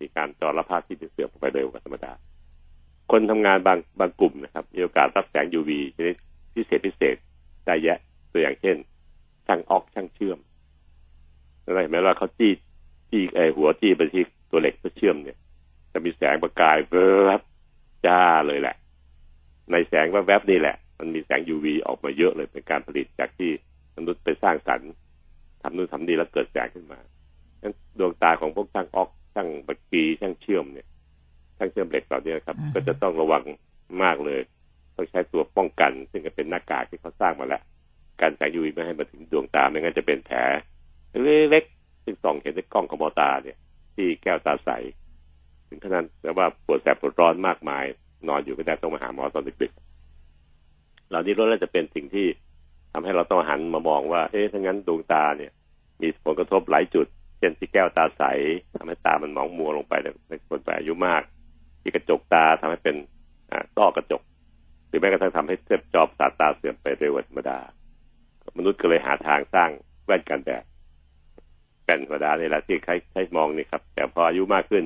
[0.00, 2.12] มีการจอรับภาพที่เสื่อมไปเร็วกว่าธรรมดา
[3.10, 6.16] คนทำงานบางบางกลุ่มนะครับมีโอกาสรับแสง UV ชนิด
[6.54, 7.16] พิเศษพิเศษ
[7.66, 7.98] ได้เยอะ
[8.32, 8.76] ตัวอย่างเช่น
[9.46, 10.38] ช่างออกช่างเชื่อม
[11.64, 12.52] อะไรแม้ว่าเขาจี้
[13.10, 15.38] จี้ไอหัวจี้ไปที่ตัวเหล็กเพื่อเชื่อมเนี่ย
[15.92, 17.40] จะมีแสงประกายเบิบ
[18.06, 18.76] จ้าเลยแหละ
[19.72, 23.50] ในแสงแวบๆนี่แหละ มันมีแสง UV ออกมาเยอะเลยเป็นการผลิตจากที่
[23.96, 24.90] มนุษย์ไปสร้างสรรค์
[25.62, 26.98] ทำนู่นทำนี่แล้วเกิดแสงขึ้นมา
[27.62, 30.86] งั้นดวงตาของพวกช่างออกช่างบักกีช่างเชื่อมเนี่ย
[31.58, 33.42] ช่างเชื่อมเหล็กเหล่านี้ครับ ก็จะต้องระวัง
[34.02, 34.40] มากเลย
[34.96, 37.62] ต้องใช้ตัวป้องกัน ซึ่งก็เป็นหน้ากากที่เขาสร้างมาแล้ว
[38.20, 40.38] การแสง UV ไม่ให้มาถึงดวงตาไม่งั้นจะเป็นแผล
[41.50, 43.56] เล็กๆซึ่งส่องเห็นในกล้องของมอตาเนี่ย
[43.94, 44.70] ที่แก้วตาใส
[45.70, 47.84] ถึงขนาดแต่ว่าปวดแสบปวดร้อนมากมาย
[48.28, 52.26] นอนอยู่ก็ได้ต้องมาหาหมอตอนดึกๆเหล่านี้ล้วนจะเป็นสิ่งที่
[52.92, 55.52] ทำให้เราต้องหันมามองว่า เอ๊ะถ้างั้นดวงตาเนี่ย
[56.00, 57.06] มีผลกระทบหลายจุด
[57.38, 58.22] เช่นที่แก้วตาใส
[58.76, 59.94] ทำให้ตามันหมองมัวลงไป
[60.28, 61.22] ในคนแก่อายุมาก
[61.82, 62.96] ที่กระจกตาทำให้เป็น
[63.78, 64.22] ต้อกระจก
[64.88, 67.58] หรือแม้กระทั่งทำให้เส้นจอบสาตาเสื่อมไปเร็วกว่าธรรมดา
[68.58, 69.70] มนุษย์ก็เลยหาทางสร้าง
[70.04, 70.64] แว่นกันแดด
[71.84, 74.84] แผ่นธรรมดาในแหละที่ใช้ใช้มองนี่ครับ แต่พออายุมากขึ้น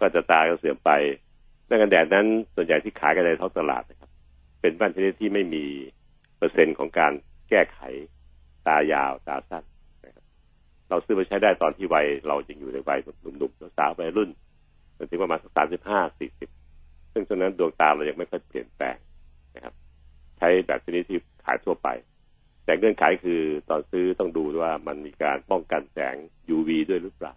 [0.00, 0.90] ก็จะตาก็เสื่อมไป
[1.66, 4.10] แว่นกันแดดนั้นส่วนใหญ่ที่ขายกันในท้องตลาดนะครับ
[4.60, 5.64] เป็นแว่นชนิดที่ไม่มี
[6.38, 7.12] เปอร์เซ็นต์ของการ
[7.48, 7.80] แก้ไข
[8.66, 9.64] ตายาวตาสั้น
[10.04, 10.24] นะครับ
[10.88, 14.30] เราซื้อมาใช้ได้ตอนที่วัยเราจึงอยู่ในวัยหนุ่มๆสาววัยรุ่น
[14.96, 16.50] จนถึงประมาณสักสามสิบห้าสี่สิบ
[17.12, 18.96] ซึ่งตอนนั้นดวงตาเรายังไม่ค่อยเปลี่ยนแปลง
[19.54, 19.74] นะครับ
[20.38, 21.88] ใช้แบบชนิดที่ขายทั่วไป
[22.64, 23.40] แต่เงื่อนไขคือ
[23.70, 26.14] ตอนซื้อต้องดูว่ามันมีการป้องกันแสง
[26.56, 27.32] UV ด้วยหรือเปล่า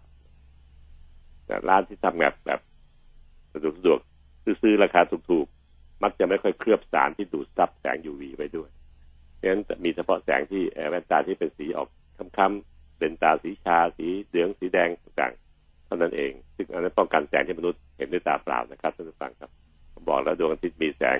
[1.68, 2.60] ร้านที่ทำแบบแบบ
[3.52, 4.00] สะดวกสะดวก
[4.62, 8.70] ซื้อราคาถูกๆ มักจะไม่ค่อยเคลือบสารที่ดูดซับแสง UV ไว้ด้วย
[9.36, 11.88] เพราะฉะนั้นมีเฉพาะแสงที่แว่นตาที่เป็นสีออก
[12.38, 19.50] ค้ำๆเป็นตาสีชา สีเหลืองสีแดงต่างๆเท่านั้นเอง ซึ่งอันนั้นป้องกันแสงที่มนุษย์เห็นด้วยตาเปล่านะครับท่านผู้ฟังครับ
[20.08, 21.18] บอกแล้วดวงอาทิตย์มีแสง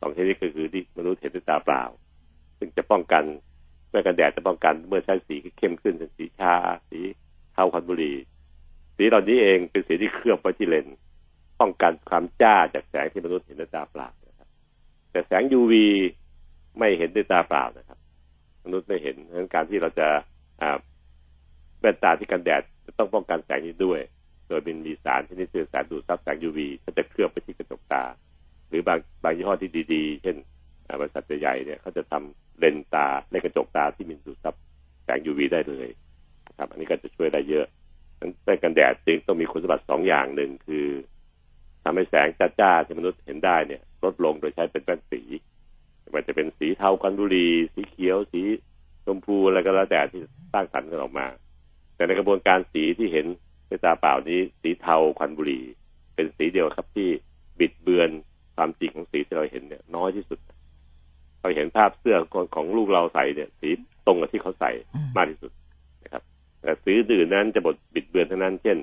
[0.00, 1.82] สองชนิดก็คือที่มนุษย์เห็นด้วยตาเปล่า
[2.58, 3.24] ซึ่งจะป้องกัน
[3.90, 6.54] แม่กันแดดจะป้องกันเมื่อใช้สีเข้มขึ้นเป็นสีชา
[6.90, 7.00] สี
[7.52, 8.16] เทาควันบุหรี่
[8.96, 10.86] สีเหล่านี้เองเป็นสีที่เคลือบไว้ที่เลน
[11.60, 14.48] ป้องกันความจ้าจากแสงที่มนุษย์เห็นด้วยตาเปล่านะครับ
[15.10, 15.72] แต่แสง UV
[16.78, 17.98] ไม่เห็นด้วยตาเปล่านะครับ
[18.64, 20.08] มนุษย์ไม่เห็นดังนั้นการที่เราจะ
[21.80, 24.00] แว่นตาที่กันแดดจะต้องป้องกันแสงนี้ด้วย
[24.48, 28.02] โดยเป็นมีสารที่นี่คือสารดูดซับแสง UV ก็จะเคลือบไปที่กระจกตา
[28.68, 30.36] หรือบางบางยี่ห้อที่ดีๆ เช่น
[31.00, 34.54] บริษัทใหญ่ๆเนี่ยเขาจะทำเลนตาเลนกระจกตาที่มีดูดซับ
[35.04, 35.88] แสง UV ได้เลย
[36.58, 37.66] ครับ อันนี้ก็จะช่วยได้เยอะ
[38.44, 40.86] แว่นกันแดดจึงต้องมีคุณสมบัติสองอย่างหนึ่งคือ
[41.84, 42.28] ทำให้แสง
[42.60, 45.22] จ้าๆที่มนุษย์เห็นได้เนี่ย ลดลงโดยใช้เป็นแว่นสี
[46.14, 48.42] มันจะเป็นสีเทาคันบุรีสีเขียว สี
[49.04, 50.20] ชมพูอะไรก็แล้วแต่ที่
[50.52, 51.26] สร้างสรรค์กันออกมา
[51.96, 53.26] แต่ในกระบวนการสีที่เห็น
[53.68, 55.60] ด้วยตาเปล่านี้ สีเทาควันบุรี
[56.14, 57.08] เป็นสีเดียวครับที่
[57.58, 58.10] บิดเบือน
[58.56, 60.38] ความจริงของสีที่เราเห็นเนี่ย น้อยที่สุด
[61.40, 62.16] เราเห็นภาพเสื้อ
[62.54, 63.68] ของลูกเราใส่เนี่ย สี
[64.06, 64.70] ตรงกับที่เขาใส่
[65.16, 65.65] มากที่สุดนะครับแต่
[66.84, 68.76] สีอื่นนั้นจะบดบิดเบือนทั้งนั้น เช่น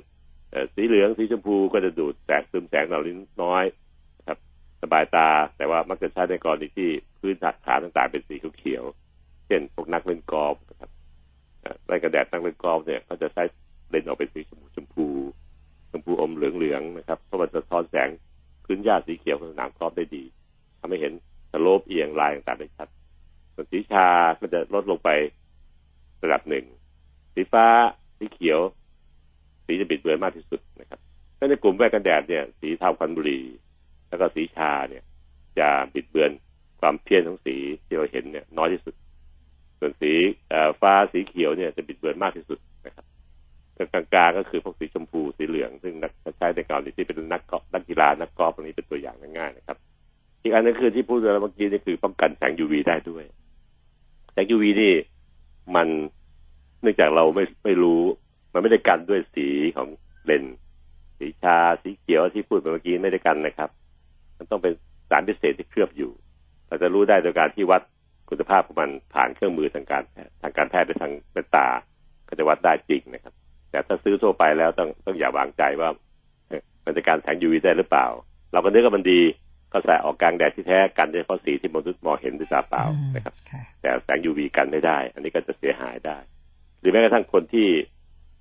[0.74, 3.64] สีเหลืองสีชมพูก็จะดูดแสงซึมแสงเหล่านี้น้อย
[4.28, 4.38] ครับ
[4.82, 8.84] สบายตาแต่ว่ามักจะใช้ในกรณีที่พื้นขาต่างๆเป็นสีเขียว
[9.48, 10.90] เช่นพวกนักเล่นกอล์ฟนะครับ
[11.88, 13.44] ในกระแดดนักเล่นกอล์ฟเนี่ยเขาจะใช้
[13.90, 15.06] เลนออกเป็นสีชมพูชมพู
[15.92, 18.10] ชมพูอมเหลืองๆนะครับเพราะมันจะท้อนแสง
[18.66, 20.24] พื้นหญ้าสีเขียวของสนามกอล์ฟได้ดี
[20.80, 21.14] ทำให้เห็น
[21.52, 22.88] สโลปเอียงลายต่างๆได้ชัด
[23.56, 24.08] ส่วนสีชา
[24.40, 25.10] ก็จะลดลงไป
[26.24, 26.66] ระดับหนึ่ง
[27.34, 27.66] สีฟ้า
[28.18, 28.60] สีเขียว
[29.66, 31.00] สีจะบิดเบือนมากที่สุดนะครับ
[31.38, 33.40] ถ้าในกลุ่มแว่นกันแดดเนี่ย สีเทาคันบุรี
[34.10, 35.04] แล้วก็สีชาเนี่ย
[35.60, 36.32] จะบิดเบือน
[36.82, 37.56] ความเพี้ยนของสี
[37.86, 38.96] ที่เราเห็นเนี่ยน้อยที่สุด
[39.80, 40.12] ส่วนสี
[40.82, 43.06] ฟ้าสีเขียวเนี่ยจะบิดเบือนมากที่สุดนะครับ
[43.78, 45.94] กลางๆก็คือพวกสีชมพูสีเหลือง ซึ่ง
[46.38, 49.78] ใช้ในกรณีที่เป็นนักกนักกีฬานักกอล์ฟตรงนี้เป็นตัวอย่างง่ายๆนะครับ
[50.42, 53.24] อีกอันนึงคือที่พูดไปเมื่อกี้นี่คือป้องกันแสง UV ได้ด้วย
[54.32, 54.94] แสง UV นี่
[55.76, 55.88] มัน
[56.84, 58.02] เนื่องจากเราไม่ไม่รู้
[58.54, 59.88] มันไม่ได้กันด้วยสีของ
[60.26, 60.44] เลน
[61.20, 63.70] สีชาสีเขียวที่พูดไปเมื่อกี้ไม่ได้กันนะครับ
[64.38, 64.74] มันต้องเป็น
[65.10, 66.12] สารพิเศษที่เคลือบอยู่
[66.68, 67.82] เราจะรู้ได้โดยการที่วัด
[68.30, 70.04] คุณภาพของมันผ่านเครื่องมือทางการ
[70.42, 71.68] ทางการแพทย์ไปทางเป็นตา
[72.28, 73.34] ก็จะวัดได้จริงนะครับ
[73.72, 75.90] แต่ถ้าซื้อทั่วไปแล้วต้องต้องอย่าวางใจว่า
[76.86, 78.08] มันจะการแสง UV ได้หรือเปล่า
[78.52, 79.22] เราก็นึกว่ามันดี
[79.72, 82.84] ก็ใส่ออกกลางแดดที่แท้กันเฉพาะสีที่มนุษย์มองเห็นด้วยตาเปล่า
[83.16, 83.34] นะครับ
[83.82, 86.43] แต่แสง UV กันไม่ได้ อันนี้ก็จะเสียหายได้ห
[86.84, 87.68] รือแม้กระทั่งคนที่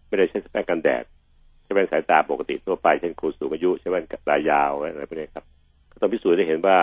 [0.09, 1.05] ไม่ได้ใช้แว่นกันแดด
[1.63, 5.45] ใช้แว่นสายตาปกติทั่วไปเช่นคนสูงอายุใช้แว่นตายาวอะไรพวกนี้ครับ
[5.93, 6.77] ก็ต้องพิสูจน์ได้เห็นว่า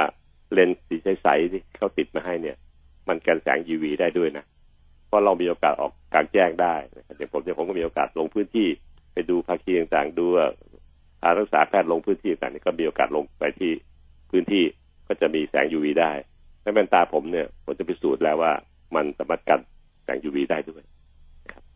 [0.53, 2.55] เลนส์สีใสๆที่เขาติดมาให้เนี่ย
[3.07, 4.45] มันกันแสง UV ได้ด้วยนะ
[5.07, 6.76] เพราะเรามีโอกาสออกกลางแจ้งได้
[7.18, 8.68] อย่างผมเนี่ยผมก็มีโอกาสลงพื้นที่
[9.14, 10.26] ไปดูภาคีต่างๆดู
[11.24, 13.72] อารักษาแพทย์ลงพื้นที่ต่างๆก็มีโอกาสลงไปที่
[14.32, 14.64] พื้นที่
[15.07, 16.12] ก็จะมีแสง UV ได้
[16.62, 18.53] แว่นตาผมเนี่ยผมจะพิสูจน์แล้วว่า
[18.95, 19.60] มันสามารถกัน
[20.03, 20.84] แสง UV ได้ด้วย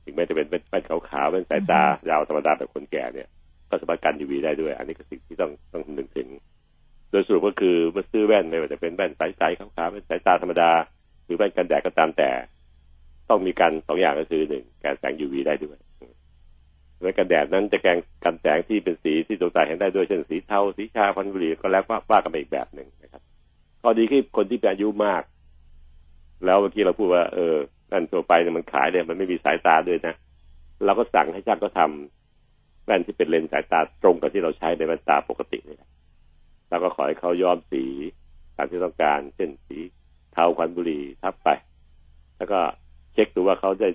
[0.04, 3.28] ถึงแม้จะเป็นแว่นขาวๆแว่นสายตายาวธรรมดาแบบคนแก่เนี่ย
[3.70, 6.28] ก็สามารถกัน UV ได้ด้วย อันนี้ก็สิ่งที่ต้องต้องนึกถึง
[7.10, 10.72] โดยสรุปก็คือเมื่อซื้อแว่นไม่ว่าจะเป็นแว่นสายๆขาวๆแว่นสายตาธรรมดา
[11.26, 12.32] หรือแว่นกันแดดก็ตามแต่
[13.30, 15.78] ต้องมีกันสองอย่างก็คือหนึ่งการแสง UV ได้ด้วย
[17.02, 23.22] แว่นกันแดดนั้นจะแกงกันแสงที่เป็นสีที่ดวงตาเห็นได้ด้วยเช่นสีเทาสีชาพันบุรีก็แล้วว่าว่ากันไปอีกแบบหนึ่งนะครับ
[23.82, 25.24] ข้อดีคือคนที่เป็นอายุมาก
[26.46, 27.56] แล้วเมื่อกี้เราพูดว่า เออ
[27.94, 30.16] นั่นตัวไปเนี่ยมันขายเนี่ยมันไม่มีสายตาด้วยนะ
[30.86, 35.90] เราก็สั่งให้ช่างก็ทำแว่นที่เป็นเลนส์สายตาตรงกับที่เราใช้ในแว่นตาปกตินี่แหละ
[36.70, 37.84] แล้วก็ขอให้เขาย้อมสี
[38.56, 39.78] ตามที่ต้องการ เช่นสี
[40.34, 41.50] เทาควันบุหรี่ทับไป
[42.38, 42.60] แล้วก็
[43.14, 43.90] เช็คดูว่าเขาได้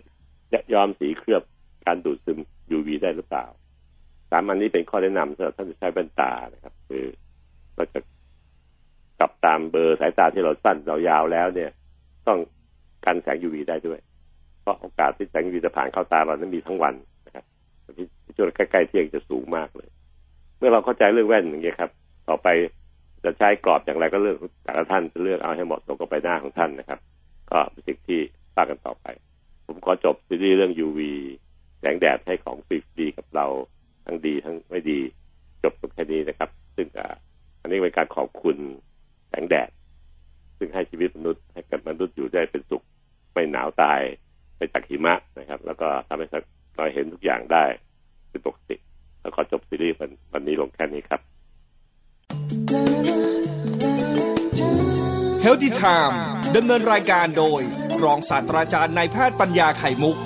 [0.74, 1.42] ย้อมสีเคลือบ
[1.86, 2.38] การดูดซึม
[2.76, 3.44] UV ได้หรือเปล่า
[4.30, 7.04] สามอันนี้เป็นข้อแนะนำสำหรับท่านที่ใช้แว่นตานะครับ คือ
[7.74, 8.00] เราจะ
[9.20, 11.70] กลับตามเบอร์สายตาที่เราสั้นเรายาวแล้วเนี่ย
[12.26, 12.38] ต้อง
[13.04, 14.00] กันแสง UV ได้ด้วย
[14.62, 16.94] เพราะโอกาสที่แสง UV จะผ่านเข้าตาเรานั้นมีทั้งวัน
[17.26, 17.44] นะครับ
[18.36, 19.88] ช่วงใกล้ๆเที่ยงจะสูงมากเลย
[20.58, 21.90] เมื่อเราเข้าใจเรื่องแว่นอย่างเงี้ยครับ
[22.28, 22.48] ต่อไป
[23.24, 27.00] จะใช้กรอบอย่างไรก็เลือกแต่ละท่านจะเลือกเอาให้เหมาะสมกับใบหน้าของท่านนะครับ
[27.50, 28.20] ก็เป็นสิ่งที่
[28.54, 29.06] ว่ากันต่อไป
[29.66, 31.00] ผมขอจบซีรีส์เรื่อง UV
[31.80, 32.68] แสงแดดให้ของฟ
[32.98, 33.46] รีๆกับเรา
[34.04, 34.98] ทั้งดีทั้งไม่ดี
[35.62, 36.86] จบตรงแค่นี้นะครับ ซึ่ง
[37.60, 38.56] อันนี้เป็นการขอบคุณ
[39.28, 39.70] แสงแดด
[40.58, 42.84] ซึ่งให้ชีวิตมนุษย์ให้กับมนุษย์อยู่ได้เป็นสุข
[43.32, 44.00] ไม่หนาวตาย
[44.56, 46.26] ไปจากหิมะนะครับ แล้วก็ทำให้
[46.76, 47.64] เราเห็นทุกอย่างได้
[48.30, 48.76] เป็นปกติ
[49.22, 49.96] แล้วก็จบซีรีส์
[50.32, 51.20] วันนี้ลงแค่นี้ครับ
[55.44, 56.16] Healthy Time
[56.56, 57.60] ดำเนินรายการโดย
[58.04, 60.16] รองศาสตราจารย์นายแพทย์ปัญญาไข่มุก